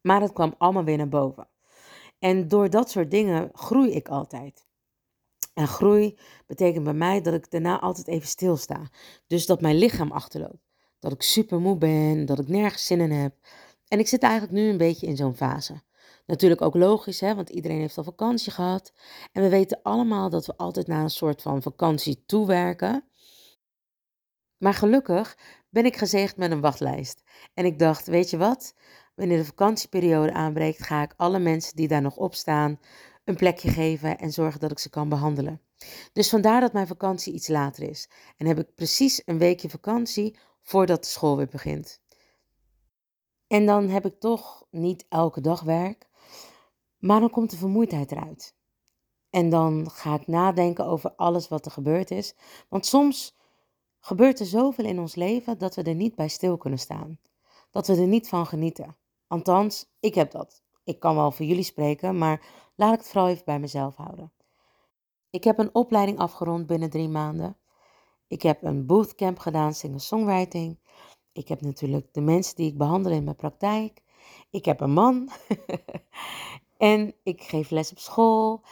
Maar 0.00 0.20
het 0.20 0.32
kwam 0.32 0.54
allemaal 0.58 0.84
weer 0.84 0.96
naar 0.96 1.08
boven. 1.08 1.48
En 2.18 2.48
door 2.48 2.70
dat 2.70 2.90
soort 2.90 3.10
dingen 3.10 3.50
groei 3.52 3.90
ik 3.90 4.08
altijd. 4.08 4.66
En 5.54 5.68
groei 5.68 6.18
betekent 6.46 6.84
bij 6.84 6.94
mij 6.94 7.20
dat 7.20 7.34
ik 7.34 7.50
daarna 7.50 7.80
altijd 7.80 8.08
even 8.08 8.28
stilsta. 8.28 8.90
Dus 9.26 9.46
dat 9.46 9.60
mijn 9.60 9.76
lichaam 9.76 10.12
achterloopt. 10.12 10.64
Dat 10.98 11.12
ik 11.12 11.22
super 11.22 11.60
moe 11.60 11.76
ben, 11.76 12.26
dat 12.26 12.38
ik 12.38 12.48
nergens 12.48 12.86
zin 12.86 13.00
in 13.00 13.10
heb. 13.10 13.34
En 13.88 13.98
ik 13.98 14.08
zit 14.08 14.22
eigenlijk 14.22 14.52
nu 14.52 14.68
een 14.68 14.76
beetje 14.76 15.06
in 15.06 15.16
zo'n 15.16 15.36
fase. 15.36 15.82
Natuurlijk 16.26 16.60
ook 16.62 16.74
logisch, 16.74 17.20
hè, 17.20 17.34
want 17.34 17.50
iedereen 17.50 17.80
heeft 17.80 17.98
al 17.98 18.04
vakantie 18.04 18.52
gehad. 18.52 18.92
En 19.32 19.42
we 19.42 19.48
weten 19.48 19.80
allemaal 19.82 20.30
dat 20.30 20.46
we 20.46 20.56
altijd 20.56 20.86
naar 20.86 21.02
een 21.02 21.10
soort 21.10 21.42
van 21.42 21.62
vakantie 21.62 22.24
toewerken. 22.26 23.04
Maar 24.64 24.74
gelukkig 24.74 25.38
ben 25.70 25.84
ik 25.84 25.96
gezegd 25.96 26.36
met 26.36 26.50
een 26.50 26.60
wachtlijst. 26.60 27.22
En 27.54 27.64
ik 27.64 27.78
dacht, 27.78 28.06
weet 28.06 28.30
je 28.30 28.36
wat? 28.36 28.74
Wanneer 29.14 29.36
de 29.36 29.44
vakantieperiode 29.44 30.32
aanbreekt, 30.32 30.82
ga 30.82 31.02
ik 31.02 31.14
alle 31.16 31.38
mensen 31.38 31.76
die 31.76 31.88
daar 31.88 32.02
nog 32.02 32.16
op 32.16 32.34
staan 32.34 32.80
een 33.24 33.36
plekje 33.36 33.70
geven 33.70 34.18
en 34.18 34.32
zorgen 34.32 34.60
dat 34.60 34.70
ik 34.70 34.78
ze 34.78 34.90
kan 34.90 35.08
behandelen. 35.08 35.60
Dus 36.12 36.28
vandaar 36.28 36.60
dat 36.60 36.72
mijn 36.72 36.86
vakantie 36.86 37.32
iets 37.32 37.48
later 37.48 37.88
is. 37.88 38.08
En 38.36 38.46
heb 38.46 38.58
ik 38.58 38.74
precies 38.74 39.22
een 39.24 39.38
weekje 39.38 39.68
vakantie 39.70 40.36
voordat 40.62 41.02
de 41.02 41.10
school 41.10 41.36
weer 41.36 41.48
begint. 41.50 42.00
En 43.46 43.66
dan 43.66 43.88
heb 43.88 44.06
ik 44.06 44.20
toch 44.20 44.66
niet 44.70 45.06
elke 45.08 45.40
dag 45.40 45.62
werk, 45.62 46.08
maar 46.98 47.20
dan 47.20 47.30
komt 47.30 47.50
de 47.50 47.56
vermoeidheid 47.56 48.12
eruit. 48.12 48.54
En 49.30 49.50
dan 49.50 49.90
ga 49.90 50.14
ik 50.14 50.26
nadenken 50.26 50.86
over 50.86 51.12
alles 51.16 51.48
wat 51.48 51.64
er 51.64 51.72
gebeurd 51.72 52.10
is. 52.10 52.34
Want 52.68 52.86
soms 52.86 53.34
gebeurt 54.04 54.40
er 54.40 54.46
zoveel 54.46 54.84
in 54.84 54.98
ons 54.98 55.14
leven 55.14 55.58
dat 55.58 55.74
we 55.74 55.82
er 55.82 55.94
niet 55.94 56.14
bij 56.14 56.28
stil 56.28 56.56
kunnen 56.56 56.78
staan. 56.78 57.18
Dat 57.70 57.86
we 57.86 57.96
er 57.96 58.06
niet 58.06 58.28
van 58.28 58.46
genieten. 58.46 58.96
Althans, 59.26 59.86
ik 60.00 60.14
heb 60.14 60.30
dat. 60.30 60.62
Ik 60.84 61.00
kan 61.00 61.16
wel 61.16 61.30
voor 61.30 61.46
jullie 61.46 61.62
spreken, 61.62 62.18
maar 62.18 62.46
laat 62.74 62.92
ik 62.92 62.98
het 62.98 63.08
vooral 63.08 63.28
even 63.28 63.44
bij 63.44 63.58
mezelf 63.58 63.96
houden. 63.96 64.32
Ik 65.30 65.44
heb 65.44 65.58
een 65.58 65.74
opleiding 65.74 66.18
afgerond 66.18 66.66
binnen 66.66 66.90
drie 66.90 67.08
maanden. 67.08 67.56
Ik 68.26 68.42
heb 68.42 68.62
een 68.62 68.86
bootcamp 68.86 69.38
gedaan, 69.38 69.74
singer-songwriting. 69.74 70.78
Ik 71.32 71.48
heb 71.48 71.60
natuurlijk 71.60 72.12
de 72.12 72.20
mensen 72.20 72.56
die 72.56 72.70
ik 72.70 72.78
behandel 72.78 73.12
in 73.12 73.24
mijn 73.24 73.36
praktijk. 73.36 74.02
Ik 74.50 74.64
heb 74.64 74.80
een 74.80 74.92
man. 74.92 75.28
en 76.76 77.14
ik 77.22 77.42
geef 77.42 77.70
les 77.70 77.90
op 77.90 77.98
school. 77.98 78.62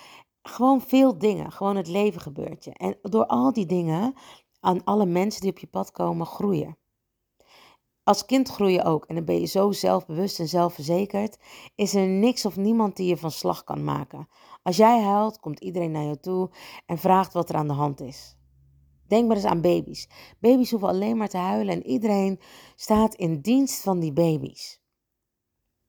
Gewoon 0.43 0.81
veel 0.81 1.19
dingen. 1.19 1.53
Gewoon 1.53 1.77
het 1.77 1.89
leven 1.89 2.21
gebeurt 2.21 2.65
je. 2.65 2.73
En 2.73 2.99
door 3.03 3.27
al 3.27 3.53
die 3.53 3.67
dingen, 3.67 4.15
aan 4.63 4.85
alle 4.85 5.07
mensen 5.07 5.41
die 5.41 5.51
op 5.51 5.59
je 5.59 5.67
pad 5.67 5.91
komen, 5.91 6.27
groeien. 6.27 6.77
Als 8.05 8.25
kind 8.25 8.49
groei 8.49 8.73
je 8.73 8.85
ook 8.85 9.05
en 9.05 9.15
dan 9.15 9.25
ben 9.25 9.41
je 9.41 9.47
zo 9.47 9.73
zelfbewust 9.73 10.39
en 10.39 10.49
zelfverzekerd, 10.49 11.39
is 11.75 11.95
er 11.95 12.07
niks 12.07 12.47
of 12.47 12.57
niemand 12.57 12.97
die 12.97 13.07
je 13.07 13.17
van 13.17 13.31
slag 13.31 13.65
kan 13.65 13.85
maken. 13.85 14.29
Als 14.63 14.77
jij 14.77 15.03
huilt, 15.03 15.41
komt 15.41 15.61
iedereen 15.61 15.91
naar 15.91 16.05
je 16.05 16.21
toe 16.21 16.51
en 16.87 16.99
vraagt 16.99 17.33
wat 17.33 17.49
er 17.49 17.55
aan 17.55 17.67
de 17.67 17.73
hand 17.73 18.01
is. 18.01 18.37
Denk 19.07 19.27
maar 19.27 19.37
eens 19.37 19.45
aan 19.45 19.61
baby's. 19.61 20.09
Baby's 20.41 20.71
hoeven 20.71 20.89
alleen 20.89 21.17
maar 21.17 21.29
te 21.29 21.37
huilen 21.37 21.75
en 21.75 21.87
iedereen 21.87 22.41
staat 22.75 23.15
in 23.15 23.41
dienst 23.41 23.83
van 23.83 24.01
die 24.01 24.13
baby's. 24.13 24.81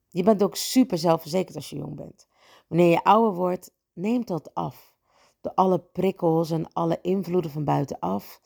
Je 0.08 0.22
bent 0.22 0.42
ook 0.42 0.56
super 0.56 0.98
zelfverzekerd 0.98 1.56
als 1.56 1.70
je 1.70 1.76
jong 1.76 1.96
bent. 1.96 2.28
Wanneer 2.68 2.90
je 2.90 3.04
ouder 3.04 3.34
wordt, 3.34 3.74
neemt 3.92 4.26
dat 4.26 4.54
af. 4.54 4.94
Door 5.40 5.54
alle 5.54 5.78
prikkels 5.78 6.50
en 6.50 6.72
alle 6.72 6.98
invloeden 7.02 7.50
van 7.50 7.64
buitenaf 7.64 8.40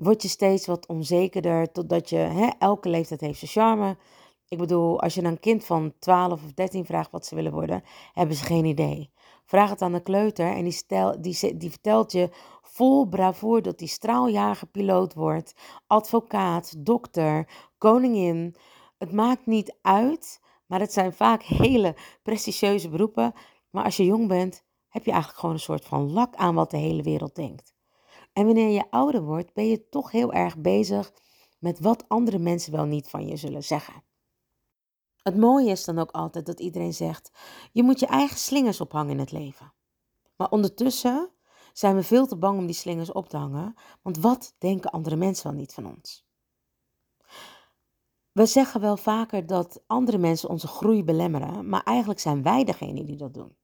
word 0.00 0.22
je 0.22 0.28
steeds 0.28 0.66
wat 0.66 0.86
onzekerder, 0.86 1.72
totdat 1.72 2.08
je, 2.08 2.16
hè, 2.16 2.48
elke 2.58 2.88
leeftijd 2.88 3.20
heeft 3.20 3.38
zijn 3.38 3.50
charme. 3.50 3.96
Ik 4.48 4.58
bedoel, 4.58 5.00
als 5.00 5.14
je 5.14 5.22
een 5.22 5.40
kind 5.40 5.64
van 5.64 5.92
12 5.98 6.44
of 6.44 6.52
13 6.52 6.84
vraagt 6.84 7.10
wat 7.10 7.26
ze 7.26 7.34
willen 7.34 7.52
worden, 7.52 7.82
hebben 8.12 8.36
ze 8.36 8.44
geen 8.44 8.64
idee. 8.64 9.10
Vraag 9.44 9.70
het 9.70 9.82
aan 9.82 9.92
de 9.92 10.02
kleuter 10.02 10.52
en 10.52 10.64
die, 11.20 11.56
die 11.56 11.70
vertelt 11.70 12.12
je 12.12 12.30
vol 12.62 13.06
bravoer 13.06 13.62
dat 13.62 13.78
die 13.78 13.88
straaljager 13.88 14.66
piloot 14.66 15.14
wordt, 15.14 15.54
advocaat, 15.86 16.74
dokter, 16.78 17.48
koningin. 17.78 18.56
Het 18.98 19.12
maakt 19.12 19.46
niet 19.46 19.76
uit, 19.82 20.40
maar 20.66 20.80
het 20.80 20.92
zijn 20.92 21.12
vaak 21.12 21.42
hele 21.64 21.96
prestigieuze 22.22 22.88
beroepen. 22.88 23.32
Maar 23.70 23.84
als 23.84 23.96
je 23.96 24.04
jong 24.04 24.28
bent, 24.28 24.64
heb 24.88 25.04
je 25.04 25.10
eigenlijk 25.10 25.40
gewoon 25.40 25.54
een 25.54 25.62
soort 25.62 25.84
van 25.84 26.12
lak 26.12 26.34
aan 26.34 26.54
wat 26.54 26.70
de 26.70 26.76
hele 26.76 27.02
wereld 27.02 27.34
denkt. 27.34 27.74
En 28.32 28.46
wanneer 28.46 28.68
je 28.68 28.90
ouder 28.90 29.22
wordt, 29.22 29.52
ben 29.52 29.68
je 29.68 29.88
toch 29.88 30.10
heel 30.10 30.32
erg 30.32 30.58
bezig 30.58 31.12
met 31.58 31.80
wat 31.80 32.08
andere 32.08 32.38
mensen 32.38 32.72
wel 32.72 32.84
niet 32.84 33.08
van 33.08 33.26
je 33.26 33.36
zullen 33.36 33.64
zeggen. 33.64 34.02
Het 35.22 35.36
mooie 35.36 35.70
is 35.70 35.84
dan 35.84 35.98
ook 35.98 36.10
altijd 36.10 36.46
dat 36.46 36.60
iedereen 36.60 36.94
zegt: 36.94 37.30
je 37.72 37.82
moet 37.82 38.00
je 38.00 38.06
eigen 38.06 38.38
slingers 38.38 38.80
ophangen 38.80 39.12
in 39.12 39.18
het 39.18 39.32
leven. 39.32 39.72
Maar 40.36 40.50
ondertussen 40.50 41.30
zijn 41.72 41.96
we 41.96 42.02
veel 42.02 42.26
te 42.26 42.36
bang 42.36 42.58
om 42.58 42.66
die 42.66 42.74
slingers 42.74 43.12
op 43.12 43.28
te 43.28 43.36
hangen, 43.36 43.74
want 44.02 44.16
wat 44.18 44.54
denken 44.58 44.90
andere 44.90 45.16
mensen 45.16 45.50
wel 45.50 45.58
niet 45.58 45.74
van 45.74 45.86
ons? 45.86 46.28
We 48.32 48.46
zeggen 48.46 48.80
wel 48.80 48.96
vaker 48.96 49.46
dat 49.46 49.82
andere 49.86 50.18
mensen 50.18 50.48
onze 50.48 50.66
groei 50.66 51.04
belemmeren, 51.04 51.68
maar 51.68 51.82
eigenlijk 51.82 52.20
zijn 52.20 52.42
wij 52.42 52.64
degene 52.64 53.04
die 53.04 53.16
dat 53.16 53.34
doen. 53.34 53.56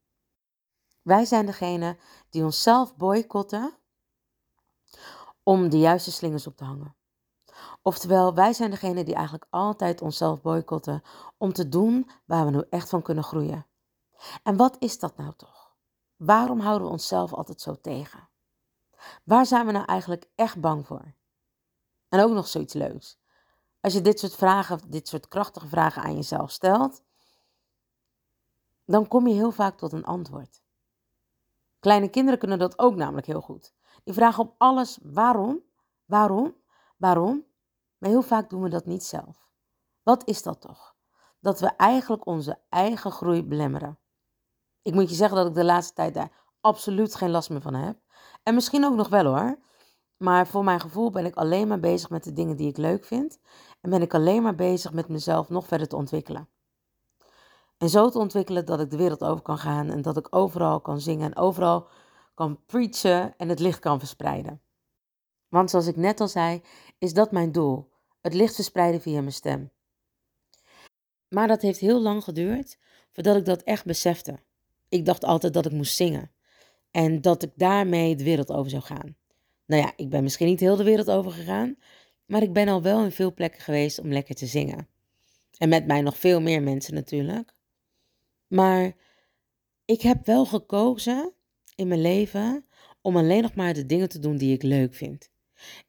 Wij 1.02 1.25
zijn 1.25 1.46
degene 1.46 1.99
die 2.30 2.44
onszelf 2.44 2.96
boycotten 2.96 3.78
om 5.46 5.68
de 5.68 5.78
juiste 5.78 6.12
slingers 6.12 6.46
op 6.46 6.56
te 6.56 6.64
hangen. 6.64 6.96
Oftewel, 7.82 8.34
wij 8.34 8.52
zijn 8.52 8.70
degene 8.70 9.04
die 9.04 9.14
eigenlijk 9.14 9.46
altijd 9.50 10.02
onszelf 10.02 10.42
boycotten 10.42 11.02
om 11.36 11.52
te 11.52 11.68
doen 11.68 12.10
waar 12.24 12.44
we 12.44 12.50
nu 12.50 12.62
echt 12.70 12.88
van 12.88 13.02
kunnen 13.02 13.24
groeien. 13.24 13.66
En 14.42 14.56
wat 14.56 14.76
is 14.78 14.98
dat 14.98 15.16
nou 15.16 15.32
toch? 15.36 15.74
Waarom 16.16 16.60
houden 16.60 16.86
we 16.86 16.92
onszelf 16.92 17.32
altijd 17.32 17.60
zo 17.60 17.80
tegen? 17.80 18.28
Waar 19.24 19.46
zijn 19.46 19.66
we 19.66 19.72
nou 19.72 19.84
eigenlijk 19.84 20.28
echt 20.34 20.60
bang 20.60 20.86
voor? 20.86 21.14
En 22.08 22.20
ook 22.20 22.32
nog 22.32 22.48
zoiets 22.48 22.74
leuks. 22.74 23.18
Als 23.80 23.92
je 23.92 24.00
dit 24.00 24.18
soort 24.18 24.34
vragen, 24.34 24.80
dit 24.86 25.08
soort 25.08 25.28
krachtige 25.28 25.68
vragen 25.68 26.02
aan 26.02 26.14
jezelf 26.14 26.50
stelt, 26.50 27.02
dan 28.84 29.08
kom 29.08 29.26
je 29.26 29.34
heel 29.34 29.52
vaak 29.52 29.78
tot 29.78 29.92
een 29.92 30.04
antwoord. 30.04 30.62
Kleine 31.78 32.08
kinderen 32.08 32.38
kunnen 32.38 32.58
dat 32.58 32.78
ook 32.78 32.94
namelijk 32.94 33.26
heel 33.26 33.40
goed. 33.40 33.74
Die 34.04 34.14
vragen 34.14 34.44
op 34.44 34.54
alles 34.58 34.98
waarom, 35.02 35.60
waarom, 36.04 36.54
waarom. 36.96 37.44
Maar 37.98 38.10
heel 38.10 38.22
vaak 38.22 38.50
doen 38.50 38.62
we 38.62 38.68
dat 38.68 38.86
niet 38.86 39.04
zelf. 39.04 39.52
Wat 40.02 40.28
is 40.28 40.42
dat 40.42 40.60
toch? 40.60 40.94
Dat 41.40 41.60
we 41.60 41.66
eigenlijk 41.76 42.26
onze 42.26 42.58
eigen 42.68 43.10
groei 43.10 43.44
belemmeren. 43.44 43.98
Ik 44.82 44.94
moet 44.94 45.08
je 45.08 45.14
zeggen 45.14 45.36
dat 45.36 45.46
ik 45.46 45.54
de 45.54 45.64
laatste 45.64 45.94
tijd 45.94 46.14
daar 46.14 46.30
absoluut 46.60 47.14
geen 47.14 47.30
last 47.30 47.50
meer 47.50 47.60
van 47.60 47.74
heb. 47.74 47.98
En 48.42 48.54
misschien 48.54 48.84
ook 48.84 48.94
nog 48.94 49.08
wel 49.08 49.24
hoor. 49.24 49.58
Maar 50.16 50.46
voor 50.46 50.64
mijn 50.64 50.80
gevoel 50.80 51.10
ben 51.10 51.24
ik 51.24 51.34
alleen 51.34 51.68
maar 51.68 51.80
bezig 51.80 52.10
met 52.10 52.24
de 52.24 52.32
dingen 52.32 52.56
die 52.56 52.68
ik 52.68 52.76
leuk 52.76 53.04
vind. 53.04 53.38
En 53.80 53.90
ben 53.90 54.02
ik 54.02 54.14
alleen 54.14 54.42
maar 54.42 54.54
bezig 54.54 54.92
met 54.92 55.08
mezelf 55.08 55.48
nog 55.48 55.66
verder 55.66 55.88
te 55.88 55.96
ontwikkelen. 55.96 56.48
En 57.78 57.88
zo 57.88 58.08
te 58.08 58.18
ontwikkelen 58.18 58.66
dat 58.66 58.80
ik 58.80 58.90
de 58.90 58.96
wereld 58.96 59.24
over 59.24 59.42
kan 59.42 59.58
gaan 59.58 59.90
en 59.90 60.02
dat 60.02 60.16
ik 60.16 60.26
overal 60.30 60.80
kan 60.80 61.00
zingen 61.00 61.26
en 61.26 61.36
overal 61.36 61.88
kan 62.37 62.64
preachen 62.66 63.35
en 63.37 63.49
het 63.49 63.59
licht 63.59 63.78
kan 63.78 63.99
verspreiden. 63.99 64.61
Want 65.49 65.71
zoals 65.71 65.87
ik 65.87 65.97
net 65.97 66.21
al 66.21 66.28
zei, 66.28 66.62
is 66.99 67.12
dat 67.12 67.33
mijn 67.33 67.52
doel: 67.52 67.88
het 68.21 68.35
licht 68.35 68.55
verspreiden 68.55 69.00
via 69.00 69.21
mijn 69.21 69.33
stem. 69.33 69.71
Maar 71.28 71.49
dat 71.49 71.62
heeft 71.62 71.78
heel 71.78 72.00
lang 72.00 72.25
geduurd 72.25 72.78
voordat 73.12 73.37
ik 73.37 73.45
dat 73.45 73.62
echt 73.62 73.85
besefte. 73.85 74.38
Ik 74.88 75.05
dacht 75.05 75.25
altijd 75.25 75.52
dat 75.55 75.66
ik 75.66 75.73
moest 75.73 75.97
zingen. 75.97 76.31
En 76.90 77.21
dat 77.21 77.43
ik 77.43 77.50
daarmee 77.55 78.16
de 78.16 78.25
wereld 78.25 78.52
over 78.52 78.71
zou 78.71 78.83
gaan. 78.83 79.16
Nou 79.66 79.83
ja, 79.83 79.93
ik 79.97 80.11
ben 80.11 80.23
misschien 80.23 80.47
niet 80.47 80.61
heel 80.61 80.76
de 80.76 80.85
wereld 80.85 81.11
over 81.11 81.33
gegaan. 81.33 81.76
Maar 82.26 82.43
ik 82.43 82.52
ben 82.52 82.69
al 82.69 82.83
wel 82.83 83.05
in 83.05 83.12
veel 83.12 83.35
plekken 83.35 83.61
geweest 83.61 83.99
om 83.99 84.12
lekker 84.12 84.35
te 84.35 84.47
zingen. 84.47 84.88
En 85.59 85.69
met 85.69 85.87
mij 85.87 86.00
nog 86.00 86.16
veel 86.16 86.40
meer 86.40 86.62
mensen 86.62 86.95
natuurlijk. 86.95 87.55
Maar 88.47 88.93
ik 89.85 90.02
heb 90.02 90.26
wel 90.26 90.47
gekozen 90.47 91.33
in 91.76 91.88
mijn 91.88 92.00
leven 92.00 92.66
om 93.00 93.16
alleen 93.16 93.42
nog 93.42 93.54
maar 93.54 93.75
de 93.75 93.87
dingen 93.87 94.09
te 94.09 94.18
doen 94.18 94.37
die 94.37 94.52
ik 94.54 94.62
leuk 94.62 94.95
vind. 94.95 95.30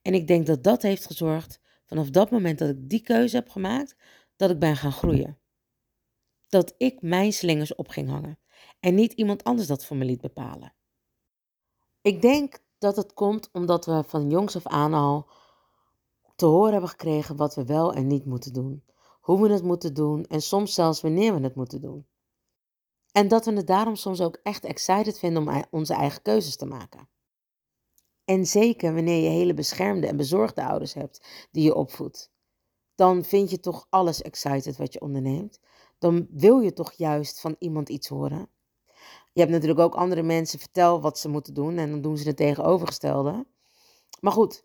En 0.02 0.14
ik 0.14 0.28
denk 0.28 0.46
dat 0.46 0.64
dat 0.64 0.82
heeft 0.82 1.06
gezorgd, 1.06 1.60
vanaf 1.86 2.10
dat 2.10 2.32
moment 2.32 2.60
dat 2.60 2.70
ik 2.70 2.90
die 2.90 3.02
keuze 3.02 3.36
heb 3.36 3.50
gemaakt, 3.50 3.96
dat 4.36 4.50
ik 4.50 4.60
ben 4.60 4.76
gaan 4.76 4.92
groeien. 4.92 5.38
Dat 6.48 6.74
ik 6.78 7.02
mijn 7.02 7.34
slingers 7.34 7.76
op 7.76 7.88
ging 7.88 8.10
hangen 8.10 8.40
en 8.80 8.96
niet 8.96 9.14
iemand 9.14 9.44
anders 9.44 9.68
dat 9.68 9.86
voor 9.86 9.98
me 9.98 10.06
liet 10.06 10.22
bepalen. 10.22 10.74
Ik 12.02 12.22
denk 12.22 12.60
dat 12.78 12.96
het 12.96 13.14
komt 13.14 13.50
omdat 13.52 13.86
we 13.86 14.04
van 14.08 14.30
jongs 14.30 14.56
af 14.56 14.68
aan 14.68 14.94
al 14.94 15.30
te 16.36 16.46
horen 16.46 16.72
hebben 16.72 16.90
gekregen 16.90 17.36
wat 17.36 17.56
we 17.56 17.66
wel 17.66 17.94
en 17.94 18.08
niet 18.08 18.26
moeten 18.26 18.54
doen, 18.54 18.84
hoe 19.20 19.42
we 19.42 19.54
het 19.54 19.64
moeten 19.64 19.94
doen 19.94 20.26
en 20.26 20.42
soms 20.42 20.74
zelfs 20.74 21.02
wanneer 21.02 21.34
we 21.34 21.44
het 21.44 21.56
moeten 21.56 21.82
doen. 21.82 22.08
En 23.12 23.28
dat 23.28 23.46
we 23.46 23.54
het 23.54 23.68
daarom 23.68 23.96
soms 23.96 24.22
ook 24.22 24.40
echt 24.44 24.64
excited 24.64 25.20
vinden 25.20 25.48
om 25.48 25.64
onze 25.70 25.94
eigen 25.94 26.22
keuzes 26.22 26.56
te 26.56 26.66
maken. 26.66 27.10
En 28.26 28.46
zeker 28.46 28.94
wanneer 28.94 29.24
je 29.24 29.30
hele 29.30 29.54
beschermde 29.54 30.08
en 30.08 30.18
bezorgde 30.18 30.66
ouders 30.66 30.94
hebt 30.94 31.48
die 31.52 31.64
je 31.64 31.76
opvoedt, 31.76 32.32
dan 32.96 33.24
vind 33.24 33.50
je 33.50 33.60
toch 33.60 33.88
alles 33.90 34.22
excited 34.22 34.78
wat 34.78 34.94
je 34.94 35.02
onderneemt. 35.02 35.60
Dan 35.98 36.28
wil 36.30 36.60
je 36.60 36.74
toch 36.74 36.92
juist 36.92 37.40
van 37.40 37.56
iemand 37.60 37.90
iets 37.90 38.08
horen. 38.08 38.50
Je 39.34 39.40
hebt 39.40 39.52
natuurlijk 39.52 39.80
ook 39.80 39.96
andere 39.96 40.24
mensen 40.24 40.60
vertel 40.60 41.02
wat 41.02 41.20
ze 41.20 41.30
moeten 41.30 41.54
doen 41.54 41.78
en 41.78 41.90
dan 41.90 42.02
doen 42.02 42.18
ze 42.18 42.28
het 42.28 42.38
tegenovergestelde. 42.38 43.46
Maar 44.20 44.32
goed, 44.32 44.64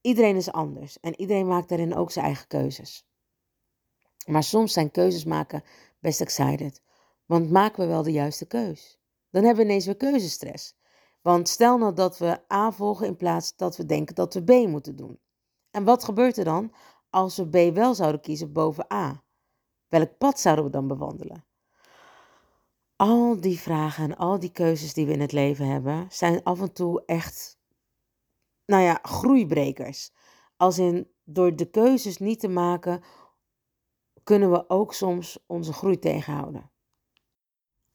iedereen 0.00 0.36
is 0.36 0.52
anders 0.52 1.00
en 1.00 1.20
iedereen 1.20 1.46
maakt 1.46 1.68
daarin 1.68 1.94
ook 1.94 2.10
zijn 2.10 2.24
eigen 2.24 2.46
keuzes. 2.46 3.06
Maar 4.26 4.42
soms 4.42 4.72
zijn 4.72 4.90
keuzes 4.90 5.24
maken 5.24 5.64
best 6.00 6.20
excited. 6.20 6.82
Want 7.26 7.50
maken 7.50 7.82
we 7.82 7.88
wel 7.88 8.02
de 8.02 8.12
juiste 8.12 8.46
keus? 8.46 8.98
Dan 9.30 9.44
hebben 9.44 9.64
we 9.64 9.70
ineens 9.70 9.86
weer 9.86 9.96
keuzestress. 9.96 10.76
Want 11.22 11.48
stel 11.48 11.78
nou 11.78 11.94
dat 11.94 12.18
we 12.18 12.52
A 12.52 12.72
volgen 12.72 13.06
in 13.06 13.16
plaats 13.16 13.56
dat 13.56 13.76
we 13.76 13.86
denken 13.86 14.14
dat 14.14 14.34
we 14.34 14.42
B 14.42 14.50
moeten 14.68 14.96
doen. 14.96 15.20
En 15.70 15.84
wat 15.84 16.04
gebeurt 16.04 16.36
er 16.36 16.44
dan 16.44 16.72
als 17.10 17.36
we 17.36 17.48
B 17.48 17.74
wel 17.74 17.94
zouden 17.94 18.20
kiezen 18.20 18.52
boven 18.52 18.92
A? 18.92 19.22
Welk 19.88 20.18
pad 20.18 20.40
zouden 20.40 20.64
we 20.64 20.70
dan 20.70 20.86
bewandelen? 20.86 21.44
Al 22.96 23.40
die 23.40 23.60
vragen 23.60 24.04
en 24.04 24.16
al 24.16 24.38
die 24.38 24.52
keuzes 24.52 24.94
die 24.94 25.06
we 25.06 25.12
in 25.12 25.20
het 25.20 25.32
leven 25.32 25.66
hebben, 25.66 26.06
zijn 26.10 26.42
af 26.42 26.60
en 26.60 26.72
toe 26.72 27.02
echt, 27.06 27.58
nou 28.66 28.82
ja, 28.82 28.98
groeibrekers. 29.02 30.12
Als 30.56 30.78
in 30.78 31.10
door 31.24 31.56
de 31.56 31.70
keuzes 31.70 32.18
niet 32.18 32.40
te 32.40 32.48
maken, 32.48 33.02
kunnen 34.22 34.50
we 34.50 34.68
ook 34.68 34.94
soms 34.94 35.38
onze 35.46 35.72
groei 35.72 35.98
tegenhouden. 35.98 36.70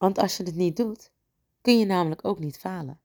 Want 0.02 0.18
als 0.18 0.36
je 0.36 0.42
het 0.42 0.54
niet 0.54 0.76
doet, 0.76 1.12
kun 1.60 1.78
je 1.78 1.84
namelijk 1.84 2.24
ook 2.24 2.38
niet 2.38 2.58
falen. 2.58 3.00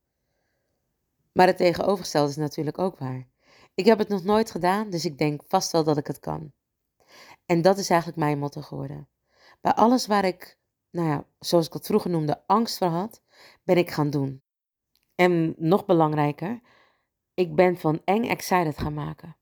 Maar 1.31 1.47
het 1.47 1.57
tegenovergestelde 1.57 2.29
is 2.29 2.35
natuurlijk 2.35 2.77
ook 2.77 2.97
waar. 2.97 3.27
Ik 3.73 3.85
heb 3.85 3.97
het 3.97 4.07
nog 4.07 4.23
nooit 4.23 4.51
gedaan, 4.51 4.89
dus 4.89 5.05
ik 5.05 5.17
denk 5.17 5.41
vast 5.47 5.71
wel 5.71 5.83
dat 5.83 5.97
ik 5.97 6.07
het 6.07 6.19
kan. 6.19 6.51
En 7.45 7.61
dat 7.61 7.77
is 7.77 7.89
eigenlijk 7.89 8.19
mijn 8.19 8.39
motto 8.39 8.61
geworden. 8.61 9.09
Bij 9.61 9.73
alles 9.73 10.07
waar 10.07 10.25
ik, 10.25 10.57
nou 10.89 11.07
ja, 11.07 11.25
zoals 11.39 11.67
ik 11.67 11.73
het 11.73 11.85
vroeger 11.85 12.09
noemde, 12.09 12.43
angst 12.47 12.77
voor 12.77 12.87
had, 12.87 13.21
ben 13.63 13.77
ik 13.77 13.89
gaan 13.89 14.09
doen. 14.09 14.41
En 15.15 15.55
nog 15.57 15.85
belangrijker, 15.85 16.61
ik 17.33 17.55
ben 17.55 17.77
van 17.77 18.01
eng 18.05 18.23
excited 18.23 18.77
gaan 18.77 18.93
maken. 18.93 19.37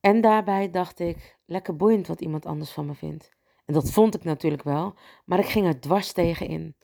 En 0.00 0.20
daarbij 0.20 0.70
dacht 0.70 0.98
ik, 0.98 1.38
lekker 1.44 1.76
boeiend 1.76 2.06
wat 2.06 2.20
iemand 2.20 2.46
anders 2.46 2.70
van 2.70 2.86
me 2.86 2.94
vindt. 2.94 3.38
En 3.70 3.76
dat 3.76 3.90
vond 3.90 4.14
ik 4.14 4.24
natuurlijk 4.24 4.62
wel, 4.62 4.94
maar 5.24 5.38
ik 5.38 5.46
ging 5.46 5.66
er 5.66 5.80
dwars 5.80 6.12
tegen 6.12 6.46
in. 6.46 6.76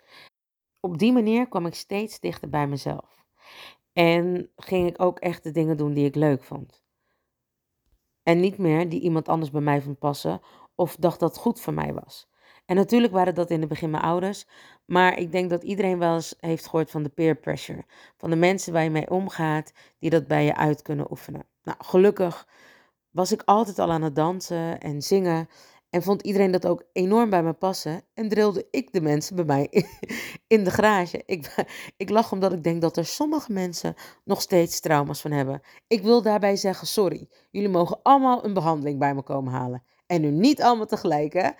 Op 0.80 0.98
die 0.98 1.12
manier 1.12 1.48
kwam 1.48 1.66
ik 1.66 1.74
steeds 1.74 2.20
dichter 2.20 2.48
bij 2.48 2.66
mezelf. 2.66 3.24
En 3.92 4.50
ging 4.56 4.88
ik 4.88 5.02
ook 5.02 5.18
echt 5.18 5.42
de 5.42 5.50
dingen 5.50 5.76
doen 5.76 5.94
die 5.94 6.04
ik 6.04 6.14
leuk 6.14 6.44
vond. 6.44 6.82
En 8.22 8.40
niet 8.40 8.58
meer 8.58 8.88
die 8.88 9.00
iemand 9.00 9.28
anders 9.28 9.50
bij 9.50 9.60
mij 9.60 9.82
vond 9.82 9.98
passen 9.98 10.40
of 10.74 10.96
dacht 10.96 11.20
dat 11.20 11.30
het 11.30 11.38
goed 11.38 11.60
voor 11.60 11.74
mij 11.74 11.94
was. 11.94 12.28
En 12.66 12.76
natuurlijk 12.76 13.12
waren 13.12 13.34
dat 13.34 13.50
in 13.50 13.60
het 13.60 13.68
begin 13.68 13.90
mijn 13.90 14.02
ouders, 14.02 14.46
maar 14.84 15.18
ik 15.18 15.32
denk 15.32 15.50
dat 15.50 15.62
iedereen 15.62 15.98
wel 15.98 16.14
eens 16.14 16.34
heeft 16.40 16.66
gehoord 16.66 16.90
van 16.90 17.02
de 17.02 17.08
peer 17.08 17.34
pressure. 17.34 17.84
Van 18.16 18.30
de 18.30 18.36
mensen 18.36 18.72
waar 18.72 18.84
je 18.84 18.90
mee 18.90 19.10
omgaat, 19.10 19.72
die 19.98 20.10
dat 20.10 20.26
bij 20.26 20.44
je 20.44 20.56
uit 20.56 20.82
kunnen 20.82 21.10
oefenen. 21.10 21.46
Nou, 21.62 21.78
gelukkig 21.84 22.46
was 23.10 23.32
ik 23.32 23.42
altijd 23.44 23.78
al 23.78 23.90
aan 23.90 24.02
het 24.02 24.14
dansen 24.14 24.80
en 24.80 25.02
zingen. 25.02 25.48
En 25.96 26.02
vond 26.02 26.22
iedereen 26.22 26.50
dat 26.50 26.66
ook 26.66 26.84
enorm 26.92 27.30
bij 27.30 27.42
me 27.42 27.52
passen. 27.52 28.02
En 28.14 28.28
drilde 28.28 28.66
ik 28.70 28.92
de 28.92 29.00
mensen 29.00 29.36
bij 29.36 29.44
mij 29.44 29.68
in 30.54 30.64
de 30.64 30.70
garage. 30.70 31.22
Ik, 31.26 31.66
ik 31.96 32.10
lach 32.10 32.32
omdat 32.32 32.52
ik 32.52 32.64
denk 32.64 32.80
dat 32.80 32.96
er 32.96 33.06
sommige 33.06 33.52
mensen 33.52 33.94
nog 34.24 34.40
steeds 34.40 34.80
trauma's 34.80 35.20
van 35.20 35.30
hebben. 35.30 35.60
Ik 35.86 36.02
wil 36.02 36.22
daarbij 36.22 36.56
zeggen, 36.56 36.86
sorry. 36.86 37.28
Jullie 37.50 37.68
mogen 37.68 38.02
allemaal 38.02 38.44
een 38.44 38.54
behandeling 38.54 38.98
bij 38.98 39.14
me 39.14 39.22
komen 39.22 39.52
halen. 39.52 39.82
En 40.06 40.20
nu 40.20 40.30
niet 40.30 40.62
allemaal 40.62 40.86
tegelijk, 40.86 41.32
hè? 41.32 41.50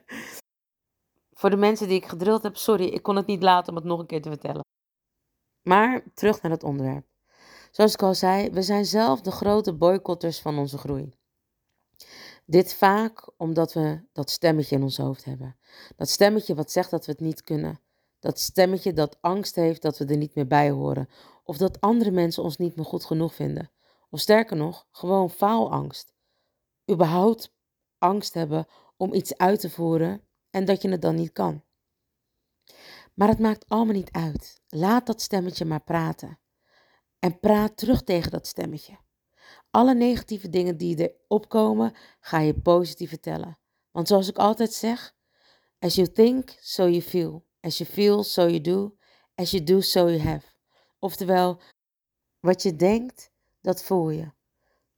Voor 1.40 1.50
de 1.50 1.56
mensen 1.56 1.88
die 1.88 1.96
ik 1.96 2.06
gedrild 2.06 2.42
heb, 2.42 2.56
sorry. 2.56 2.84
Ik 2.84 3.02
kon 3.02 3.16
het 3.16 3.26
niet 3.26 3.42
laten 3.42 3.70
om 3.70 3.76
het 3.76 3.84
nog 3.84 3.98
een 3.98 4.06
keer 4.06 4.22
te 4.22 4.28
vertellen. 4.28 4.64
Maar 5.62 6.02
terug 6.14 6.42
naar 6.42 6.52
het 6.52 6.64
onderwerp. 6.64 7.06
Zoals 7.70 7.92
ik 7.92 8.02
al 8.02 8.14
zei, 8.14 8.50
we 8.50 8.62
zijn 8.62 8.84
zelf 8.84 9.20
de 9.20 9.30
grote 9.30 9.74
boycotters 9.74 10.40
van 10.40 10.58
onze 10.58 10.78
groei. 10.78 11.17
Dit 12.50 12.74
vaak 12.74 13.30
omdat 13.36 13.72
we 13.72 14.00
dat 14.12 14.30
stemmetje 14.30 14.76
in 14.76 14.82
ons 14.82 14.96
hoofd 14.96 15.24
hebben. 15.24 15.56
Dat 15.96 16.08
stemmetje 16.08 16.54
wat 16.54 16.70
zegt 16.70 16.90
dat 16.90 17.06
we 17.06 17.12
het 17.12 17.20
niet 17.20 17.42
kunnen. 17.42 17.80
Dat 18.18 18.40
stemmetje 18.40 18.92
dat 18.92 19.16
angst 19.20 19.54
heeft 19.54 19.82
dat 19.82 19.98
we 19.98 20.04
er 20.04 20.16
niet 20.16 20.34
meer 20.34 20.46
bij 20.46 20.70
horen. 20.70 21.08
Of 21.44 21.56
dat 21.56 21.80
andere 21.80 22.10
mensen 22.10 22.42
ons 22.42 22.56
niet 22.56 22.76
meer 22.76 22.84
goed 22.84 23.04
genoeg 23.04 23.34
vinden. 23.34 23.70
Of 24.10 24.20
sterker 24.20 24.56
nog, 24.56 24.86
gewoon 24.90 25.30
faalangst. 25.30 26.12
Überhaupt 26.90 27.54
angst 27.98 28.34
hebben 28.34 28.66
om 28.96 29.12
iets 29.14 29.36
uit 29.36 29.60
te 29.60 29.70
voeren 29.70 30.22
en 30.50 30.64
dat 30.64 30.82
je 30.82 30.88
het 30.88 31.02
dan 31.02 31.14
niet 31.14 31.32
kan. 31.32 31.62
Maar 33.14 33.28
het 33.28 33.38
maakt 33.38 33.68
allemaal 33.68 33.94
niet 33.94 34.12
uit. 34.12 34.60
Laat 34.68 35.06
dat 35.06 35.20
stemmetje 35.20 35.64
maar 35.64 35.82
praten. 35.82 36.38
En 37.18 37.38
praat 37.40 37.76
terug 37.76 38.02
tegen 38.02 38.30
dat 38.30 38.46
stemmetje. 38.46 38.98
Alle 39.70 39.94
negatieve 39.94 40.48
dingen 40.48 40.76
die 40.76 41.08
er 41.08 41.14
opkomen, 41.28 41.94
ga 42.20 42.38
je 42.38 42.54
positief 42.54 43.08
vertellen. 43.08 43.58
Want 43.90 44.08
zoals 44.08 44.28
ik 44.28 44.36
altijd 44.36 44.72
zeg, 44.72 45.14
as 45.78 45.94
you 45.94 46.12
think, 46.12 46.56
so 46.60 46.88
you 46.88 47.02
feel. 47.02 47.46
As 47.60 47.78
you 47.78 47.90
feel, 47.90 48.22
so 48.22 48.42
you 48.42 48.60
do. 48.60 48.96
As 49.34 49.50
you 49.50 49.64
do, 49.64 49.80
so 49.80 50.08
you 50.08 50.20
have. 50.20 50.46
Oftewel, 50.98 51.60
wat 52.40 52.62
je 52.62 52.76
denkt, 52.76 53.30
dat 53.60 53.82
voel 53.82 54.10
je. 54.10 54.32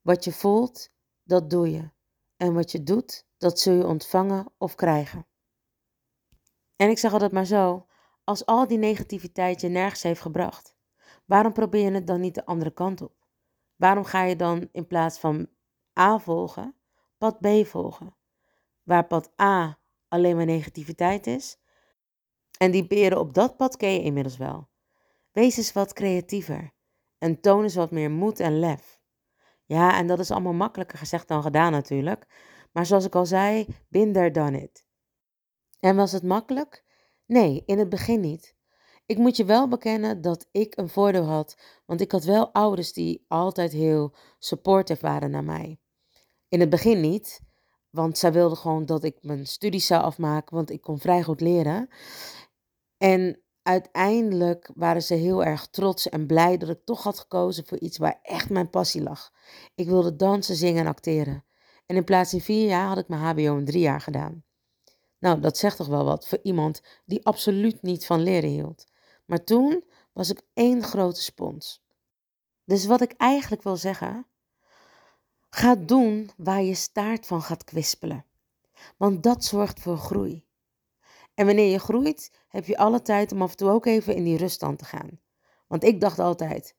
Wat 0.01 0.25
je 0.25 0.33
voelt, 0.33 0.91
dat 1.23 1.51
doe 1.51 1.71
je. 1.71 1.91
En 2.37 2.55
wat 2.55 2.73
je 2.73 2.83
doet, 2.83 3.27
dat 3.39 3.61
zul 3.61 3.75
je 3.75 3.87
ontvangen 3.87 4.53
of 4.59 4.75
krijgen. 4.75 5.27
En 6.77 6.91
ik 6.91 6.99
zeg 6.99 7.13
altijd 7.13 7.33
maar 7.33 7.47
zo, 7.47 7.87
als 8.25 8.47
al 8.47 8.67
die 8.67 8.79
negativiteit 8.79 9.61
je 9.61 9.69
nergens 9.69 10.03
heeft 10.03 10.21
gebracht, 10.21 10.75
waarom 11.25 11.53
probeer 11.53 11.85
je 11.85 11.91
het 11.91 12.07
dan 12.07 12.21
niet 12.21 12.35
de 12.35 12.47
andere 12.47 12.73
kant 12.73 13.01
op? 13.01 13.20
Waarom 13.81 14.05
ga 14.05 14.23
je 14.23 14.37
dan 14.37 14.69
in 14.73 14.87
plaats 14.87 15.19
van 15.19 15.49
A 15.99 16.19
volgen, 16.19 16.75
pad 17.19 17.41
B 17.41 17.67
volgen? 17.67 18.17
Waar 18.83 19.07
pad 19.07 19.33
A 19.41 19.79
alleen 20.09 20.37
maar 20.37 20.45
negativiteit 20.45 21.27
is. 21.27 21.59
En 22.59 22.71
die 22.71 22.87
beren 22.87 23.19
op 23.19 23.35
dat 23.35 23.57
pad 23.57 23.77
ken 23.77 23.93
je 23.93 24.03
inmiddels 24.03 24.37
wel. 24.37 24.69
Wees 25.33 25.57
eens 25.57 25.73
wat 25.73 25.93
creatiever 25.93 26.73
en 27.19 27.41
toon 27.41 27.63
eens 27.63 27.75
wat 27.75 27.91
meer 27.91 28.11
moed 28.11 28.41
en 28.41 28.59
lef. 28.59 29.01
Ja, 29.65 29.97
en 29.97 30.07
dat 30.07 30.19
is 30.19 30.31
allemaal 30.31 30.53
makkelijker 30.53 30.99
gezegd 30.99 31.29
dan 31.29 31.43
gedaan 31.43 31.73
natuurlijk. 31.73 32.27
Maar 32.73 32.87
zoals 32.87 33.05
ik 33.05 33.15
al 33.15 33.27
zei, 33.27 33.67
there, 33.91 34.31
done 34.31 34.63
it. 34.63 34.87
En 35.79 35.97
was 35.97 36.13
het 36.13 36.23
makkelijk? 36.23 36.85
Nee, 37.27 37.63
in 37.67 37.79
het 37.79 37.89
begin 37.89 38.21
niet. 38.21 38.57
Ik 39.11 39.19
moet 39.19 39.37
je 39.37 39.45
wel 39.45 39.69
bekennen 39.69 40.21
dat 40.21 40.49
ik 40.53 40.77
een 40.77 40.89
voordeel 40.89 41.25
had, 41.25 41.57
want 41.87 42.01
ik 42.01 42.13
had 42.13 42.25
wel 42.25 42.53
ouders 42.53 42.93
die 42.93 43.25
altijd 43.29 43.73
heel 43.73 44.15
supportive 44.39 45.07
waren 45.07 45.31
naar 45.31 45.45
mij. 45.45 45.81
In 46.49 46.61
het 46.61 46.71
begin 46.71 47.01
niet, 47.01 47.41
want 47.91 48.19
zij 48.19 48.33
wilden 48.33 48.59
gewoon 48.59 48.87
dat 48.87 49.05
ik 49.05 49.19
mijn 49.21 49.47
studies 49.47 49.87
zou 49.87 50.03
afmaken, 50.03 50.57
want 50.57 50.71
ik 50.71 50.81
kon 50.81 50.99
vrij 50.99 51.23
goed 51.23 51.41
leren. 51.41 51.89
En 52.97 53.43
uiteindelijk 53.63 54.71
waren 54.75 55.03
ze 55.03 55.15
heel 55.15 55.45
erg 55.45 55.67
trots 55.67 56.09
en 56.09 56.27
blij 56.27 56.57
dat 56.57 56.69
ik 56.69 56.85
toch 56.85 57.03
had 57.03 57.19
gekozen 57.19 57.67
voor 57.67 57.79
iets 57.79 57.99
waar 57.99 58.19
echt 58.23 58.51
mijn 58.51 58.71
passie 58.71 59.03
lag. 59.03 59.31
Ik 59.75 59.89
wilde 59.89 60.17
dansen, 60.17 60.57
zingen 60.57 60.81
en 60.81 60.91
acteren. 60.91 61.45
En 61.87 61.97
in 61.97 62.05
plaats 62.05 62.31
van 62.31 62.41
vier 62.41 62.67
jaar 62.67 62.87
had 62.87 62.99
ik 62.99 63.09
mijn 63.09 63.23
HBO 63.23 63.57
in 63.57 63.65
drie 63.65 63.83
jaar 63.83 64.01
gedaan. 64.01 64.45
Nou, 65.19 65.41
dat 65.41 65.59
zegt 65.59 65.77
toch 65.77 65.89
wel 65.89 66.05
wat 66.05 66.29
voor 66.29 66.39
iemand 66.43 66.83
die 67.05 67.27
absoluut 67.27 67.83
niet 67.83 68.07
van 68.07 68.23
leren 68.23 68.51
hield. 68.51 68.89
Maar 69.31 69.45
toen 69.45 69.85
was 70.13 70.31
ik 70.31 70.43
één 70.53 70.83
grote 70.83 71.23
spons. 71.23 71.83
Dus 72.65 72.87
wat 72.87 73.01
ik 73.01 73.13
eigenlijk 73.13 73.63
wil 73.63 73.77
zeggen, 73.77 74.27
ga 75.51 75.75
doen 75.75 76.31
waar 76.37 76.63
je 76.63 76.75
staart 76.75 77.27
van 77.27 77.43
gaat 77.43 77.65
kwispelen. 77.65 78.25
Want 78.97 79.23
dat 79.23 79.45
zorgt 79.45 79.81
voor 79.81 79.97
groei. 79.97 80.47
En 81.35 81.47
wanneer 81.47 81.71
je 81.71 81.79
groeit, 81.79 82.45
heb 82.49 82.67
je 82.67 82.77
alle 82.77 83.03
tijd 83.03 83.33
om 83.33 83.43
af 83.43 83.51
en 83.51 83.57
toe 83.57 83.71
ook 83.71 83.87
even 83.87 84.15
in 84.15 84.25
die 84.25 84.37
ruststand 84.37 84.79
te 84.79 84.85
gaan. 84.85 85.21
Want 85.67 85.85
ik 85.85 86.01
dacht 86.01 86.19
altijd 86.19 86.77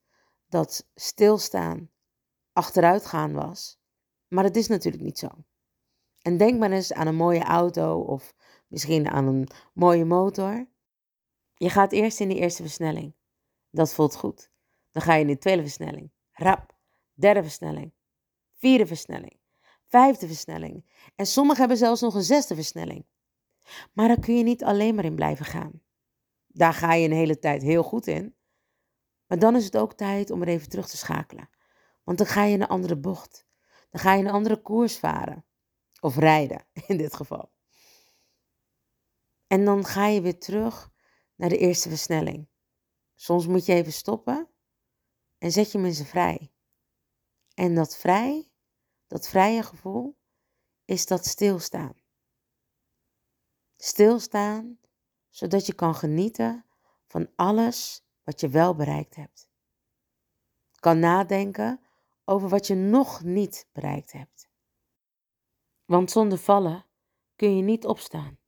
dat 0.48 0.88
stilstaan 0.96 1.90
achteruit 2.54 3.06
gaan 3.06 3.34
was. 3.34 3.80
Maar 4.28 4.44
het 4.44 4.56
is 4.56 4.68
natuurlijk 4.68 5.04
niet 5.04 5.20
zo. 5.20 5.30
En 6.22 6.38
denk 6.38 6.60
maar 6.60 6.72
eens 6.72 6.94
aan 6.94 7.08
een 7.08 7.16
mooie 7.16 7.44
auto 7.44 8.00
of 8.00 8.34
misschien 8.68 9.10
aan 9.10 9.28
een 9.28 9.48
mooie 9.74 10.06
motor. 10.06 10.70
Je 11.62 11.70
gaat 11.70 11.92
eerst 11.92 12.20
in 12.20 12.28
de 12.28 12.36
eerste 12.36 12.62
versnelling. 12.62 13.16
Dat 13.70 13.94
voelt 13.94 14.16
goed. 14.16 14.52
Dan 14.92 15.02
ga 15.02 15.14
je 15.14 15.22
in 15.22 15.28
de 15.28 15.38
tweede 15.38 15.62
versnelling. 15.62 16.12
Rap. 16.32 16.76
Derde 17.14 17.44
versnelling. 17.44 17.94
Vierde 18.54 18.88
versnelling. 18.88 19.40
Vijfde 19.88 20.28
versnelling. 20.28 20.86
En 21.16 21.26
sommigen 21.26 21.60
hebben 21.60 21.78
zelfs 21.78 22.02
nog 22.02 22.16
een 22.16 22.24
zesde 22.24 22.56
versnelling. 22.56 23.06
Maar 23.94 24.08
daar 24.08 24.20
kun 24.20 24.38
je 24.38 24.44
niet 24.44 24.64
alleen 24.64 24.96
maar 24.96 25.06
in 25.06 25.16
blijven 25.16 25.46
gaan. 25.46 25.82
Daar 26.48 26.74
ga 26.74 26.94
je 26.94 27.06
een 27.06 27.16
hele 27.16 27.40
tijd 27.40 27.62
heel 27.62 27.84
goed 27.84 28.08
in. 28.08 28.36
Maar 29.28 29.40
dan 29.40 29.56
is 29.56 29.66
het 29.66 29.78
ook 29.78 29.94
tijd 29.94 30.32
om 30.32 30.42
er 30.42 30.48
even 30.48 30.70
terug 30.70 30.90
te 30.90 30.98
schakelen. 30.98 31.50
Want 32.04 32.18
dan 32.18 32.28
ga 32.28 32.44
je 32.44 32.56
een 32.56 32.68
andere 32.68 32.98
bocht. 32.98 33.46
Dan 33.90 34.02
ga 34.02 34.14
je 34.14 34.24
een 34.24 34.32
andere 34.32 34.62
koers 34.62 34.98
varen. 34.98 35.46
Of 36.00 36.18
rijden, 36.18 36.66
in 36.88 36.98
dit 36.98 37.14
geval. 37.14 37.52
En 39.48 39.66
dan 39.66 39.86
ga 39.86 40.08
je 40.08 40.22
weer 40.22 40.40
terug 40.40 40.91
naar 41.42 41.50
de 41.50 41.58
eerste 41.58 41.90
versnelling. 41.90 42.48
Soms 43.16 43.48
moet 43.48 43.66
je 43.66 43.74
even 43.74 43.94
stoppen 43.94 44.50
en 45.38 45.52
zet 45.52 45.72
je 45.72 45.78
mensen 45.78 46.06
vrij. 46.06 46.52
En 47.54 47.76
dat 47.76 47.98
vrij, 47.98 48.52
dat 49.08 49.28
vrije 49.28 49.64
gevoel, 49.64 50.18
is 50.86 51.06
dat 51.06 51.26
stilstaan. 51.26 51.94
Stilstaan, 53.78 54.80
zodat 55.30 55.66
je 55.66 55.74
kan 55.74 55.96
genieten 55.96 56.66
van 57.06 57.30
alles 57.36 58.04
wat 58.24 58.40
je 58.40 58.50
wel 58.50 58.76
bereikt 58.76 59.16
hebt. 59.16 59.50
Kan 60.80 61.00
nadenken 61.00 61.82
over 62.26 62.50
wat 62.50 62.68
je 62.68 62.76
nog 62.76 63.24
niet 63.24 63.68
bereikt 63.72 64.12
hebt. 64.12 64.50
Want 65.86 66.12
zonder 66.12 66.38
vallen 66.38 66.86
kun 67.36 67.56
je 67.56 67.64
niet 67.64 67.86
opstaan. 67.86 68.40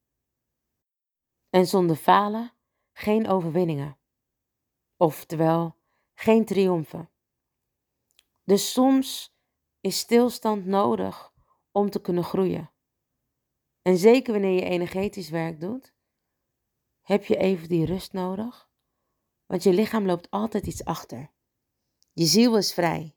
En 1.50 1.68
zonder 1.68 1.96
falen 1.96 2.53
geen 2.94 3.28
overwinningen. 3.28 3.98
Oftewel, 4.98 5.76
geen 6.14 6.46
triomfen. 6.46 7.10
Dus 8.44 8.72
soms 8.72 9.36
is 9.80 9.98
stilstand 9.98 10.66
nodig 10.66 11.34
om 11.72 11.90
te 11.90 12.02
kunnen 12.02 12.24
groeien. 12.24 12.72
En 13.82 13.98
zeker 13.98 14.34
wanneer 14.34 14.56
je 14.56 14.70
energetisch 14.70 15.30
werk 15.30 15.60
doet, 15.60 15.94
heb 17.02 17.26
je 17.26 17.38
even 17.38 17.68
die 17.68 17.86
rust 17.86 18.14
nodig, 18.14 18.70
want 19.46 19.64
je 19.64 19.74
lichaam 19.74 20.06
loopt 20.06 20.30
altijd 20.30 20.68
iets 20.68 20.86
achter. 20.86 21.32
Je 22.14 22.26
ziel 22.26 22.58
is 22.58 22.74
vrij, 22.74 23.16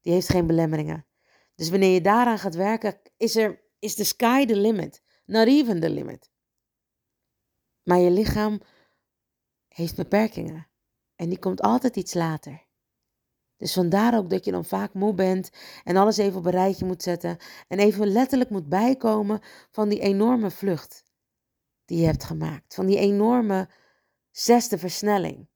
die 0.00 0.12
heeft 0.12 0.28
geen 0.28 0.46
belemmeringen. 0.46 1.06
Dus 1.54 1.70
wanneer 1.70 1.94
je 1.94 2.00
daaraan 2.00 2.38
gaat 2.38 2.54
werken, 2.54 3.00
is 3.16 3.36
er 3.36 3.62
is 3.78 3.94
the 3.94 4.04
sky 4.04 4.46
the 4.46 4.56
limit, 4.56 5.02
not 5.24 5.46
even 5.46 5.80
the 5.80 5.90
limit. 5.90 6.30
Maar 7.82 7.98
je 7.98 8.10
lichaam 8.10 8.60
heeft 9.74 9.96
beperkingen 9.96 10.66
en 11.16 11.28
die 11.28 11.38
komt 11.38 11.60
altijd 11.60 11.96
iets 11.96 12.14
later. 12.14 12.66
Dus 13.56 13.72
vandaar 13.72 14.16
ook 14.16 14.30
dat 14.30 14.44
je 14.44 14.50
dan 14.50 14.64
vaak 14.64 14.92
moe 14.92 15.14
bent 15.14 15.50
en 15.84 15.96
alles 15.96 16.16
even 16.16 16.38
op 16.38 16.44
een 16.44 16.50
rijtje 16.50 16.86
moet 16.86 17.02
zetten 17.02 17.38
en 17.68 17.78
even 17.78 18.06
letterlijk 18.06 18.50
moet 18.50 18.68
bijkomen 18.68 19.40
van 19.70 19.88
die 19.88 20.00
enorme 20.00 20.50
vlucht 20.50 21.04
die 21.84 21.98
je 21.98 22.06
hebt 22.06 22.24
gemaakt, 22.24 22.74
van 22.74 22.86
die 22.86 22.98
enorme 22.98 23.68
zesde 24.30 24.78
versnelling. 24.78 25.48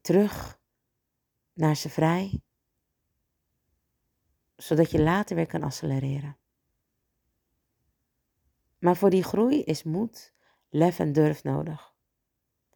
Terug 0.00 0.60
naar 1.52 1.76
ze 1.76 1.88
vrij, 1.88 2.42
zodat 4.56 4.90
je 4.90 5.02
later 5.02 5.36
weer 5.36 5.46
kan 5.46 5.62
accelereren. 5.62 6.38
Maar 8.78 8.96
voor 8.96 9.10
die 9.10 9.22
groei 9.22 9.62
is 9.62 9.82
moed, 9.82 10.32
lef 10.68 10.98
en 10.98 11.12
durf 11.12 11.44
nodig. 11.44 11.94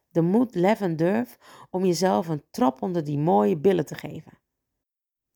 De 0.09 0.21
moed, 0.21 0.55
lef 0.55 0.81
en 0.81 0.95
durf 0.95 1.37
om 1.69 1.85
jezelf 1.85 2.27
een 2.27 2.43
trap 2.51 2.81
onder 2.81 3.03
die 3.03 3.17
mooie 3.17 3.57
billen 3.57 3.85
te 3.85 3.95
geven. 3.95 4.41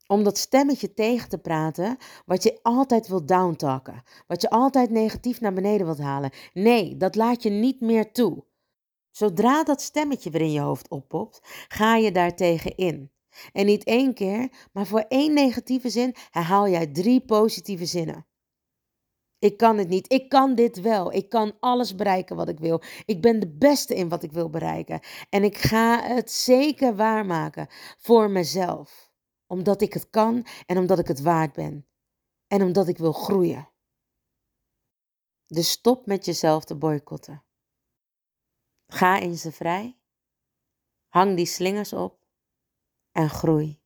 Om 0.08 0.24
dat 0.24 0.38
stemmetje 0.38 0.94
tegen 0.94 1.30
te 1.30 1.38
praten 1.38 1.98
wat 2.26 2.44
je 2.44 2.60
altijd 2.62 3.08
wilt 3.08 3.28
downtalken, 3.28 4.04
wat 4.28 4.42
je 4.42 4.50
altijd 4.50 4.90
negatief 4.90 5.42
naar 5.42 5.54
beneden 5.54 5.86
wilt 5.86 6.00
halen. 6.00 6.32
Nee, 6.54 6.98
dat 6.98 7.16
laat 7.16 7.44
je 7.44 7.50
niet 7.50 7.82
meer 7.82 8.12
toe. 8.12 8.46
Zodra 9.12 9.64
dat 9.64 9.82
stemmetje 9.82 10.30
weer 10.30 10.42
in 10.42 10.52
je 10.52 10.60
hoofd 10.60 10.90
oppopt, 10.90 11.40
ga 11.68 11.96
je 11.96 12.12
daartegen 12.12 12.76
in. 12.76 13.12
En 13.52 13.66
niet 13.66 13.84
één 13.84 14.14
keer, 14.14 14.50
maar 14.72 14.86
voor 14.86 15.06
één 15.08 15.34
negatieve 15.34 15.90
zin 15.90 16.16
herhaal 16.32 16.68
jij 16.68 16.88
drie 16.88 17.26
positieve 17.26 17.86
zinnen. 17.86 18.26
Ik 19.40 19.58
kan 19.58 19.78
het 19.78 19.88
niet. 19.88 20.12
Ik 20.12 20.30
kan 20.30 20.56
dit 20.56 20.82
wel. 20.82 21.14
Ik 21.14 21.30
kan 21.30 21.58
alles 21.60 21.96
bereiken 21.96 22.36
wat 22.36 22.48
ik 22.48 22.60
wil. 22.60 22.82
Ik 23.06 23.22
ben 23.22 23.40
de 23.40 23.50
beste 23.50 23.96
in 23.96 24.10
wat 24.10 24.24
ik 24.24 24.32
wil 24.32 24.50
bereiken. 24.50 25.00
En 25.30 25.44
ik 25.44 25.58
ga 25.58 26.04
het 26.04 26.32
zeker 26.32 26.96
waarmaken 26.96 27.68
voor 27.98 28.30
mezelf. 28.30 29.12
Omdat 29.48 29.82
ik 29.82 29.94
het 29.94 30.10
kan 30.10 30.46
en 30.66 30.78
omdat 30.78 31.00
ik 31.00 31.08
het 31.08 31.22
waard 31.22 31.54
ben. 31.54 31.88
En 32.48 32.62
omdat 32.62 32.88
ik 32.88 32.98
wil 32.98 33.14
groeien. 33.14 33.70
Dus 35.46 35.72
stop 35.72 36.06
met 36.06 36.26
jezelf 36.26 36.64
te 36.66 36.76
boycotten. 36.76 37.44
Ga 38.88 39.20
in 39.20 39.38
ze 39.38 39.52
vrij. 39.52 40.00
Hang 41.08 41.36
die 41.36 41.46
slingers 41.46 41.94
op 41.94 42.20
en 43.12 43.30
groei. 43.30 43.82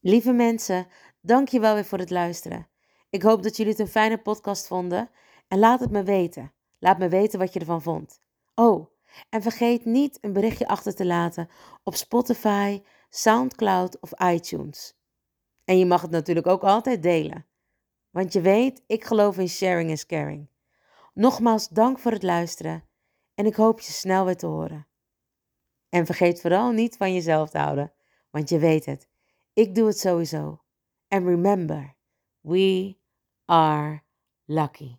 Lieve 0.00 0.32
mensen, 0.32 0.88
dank 1.20 1.48
je 1.48 1.60
wel 1.60 1.74
weer 1.74 1.84
voor 1.84 1.98
het 1.98 2.10
luisteren. 2.10 2.71
Ik 3.12 3.22
hoop 3.22 3.42
dat 3.42 3.56
jullie 3.56 3.72
het 3.72 3.80
een 3.80 3.88
fijne 3.88 4.18
podcast 4.18 4.66
vonden 4.66 5.10
en 5.48 5.58
laat 5.58 5.80
het 5.80 5.90
me 5.90 6.02
weten. 6.02 6.52
Laat 6.78 6.98
me 6.98 7.08
weten 7.08 7.38
wat 7.38 7.52
je 7.52 7.60
ervan 7.60 7.82
vond. 7.82 8.20
Oh, 8.54 8.86
en 9.28 9.42
vergeet 9.42 9.84
niet 9.84 10.18
een 10.20 10.32
berichtje 10.32 10.68
achter 10.68 10.94
te 10.94 11.06
laten 11.06 11.48
op 11.82 11.94
Spotify, 11.94 12.82
SoundCloud 13.08 14.00
of 14.00 14.20
iTunes. 14.20 14.94
En 15.64 15.78
je 15.78 15.86
mag 15.86 16.02
het 16.02 16.10
natuurlijk 16.10 16.46
ook 16.46 16.62
altijd 16.62 17.02
delen. 17.02 17.46
Want 18.10 18.32
je 18.32 18.40
weet, 18.40 18.82
ik 18.86 19.04
geloof 19.04 19.38
in 19.38 19.48
sharing 19.48 19.90
is 19.90 20.06
caring. 20.06 20.48
Nogmaals 21.14 21.68
dank 21.68 21.98
voor 21.98 22.12
het 22.12 22.22
luisteren 22.22 22.84
en 23.34 23.46
ik 23.46 23.54
hoop 23.54 23.80
je 23.80 23.92
snel 23.92 24.24
weer 24.24 24.36
te 24.36 24.46
horen. 24.46 24.86
En 25.88 26.06
vergeet 26.06 26.40
vooral 26.40 26.70
niet 26.70 26.96
van 26.96 27.14
jezelf 27.14 27.50
te 27.50 27.58
houden, 27.58 27.92
want 28.30 28.48
je 28.48 28.58
weet 28.58 28.84
het. 28.86 29.08
Ik 29.52 29.74
doe 29.74 29.86
het 29.86 29.98
sowieso. 29.98 30.62
And 31.08 31.26
remember, 31.26 31.94
we 32.40 33.00
are 33.52 34.02
lucky. 34.48 34.98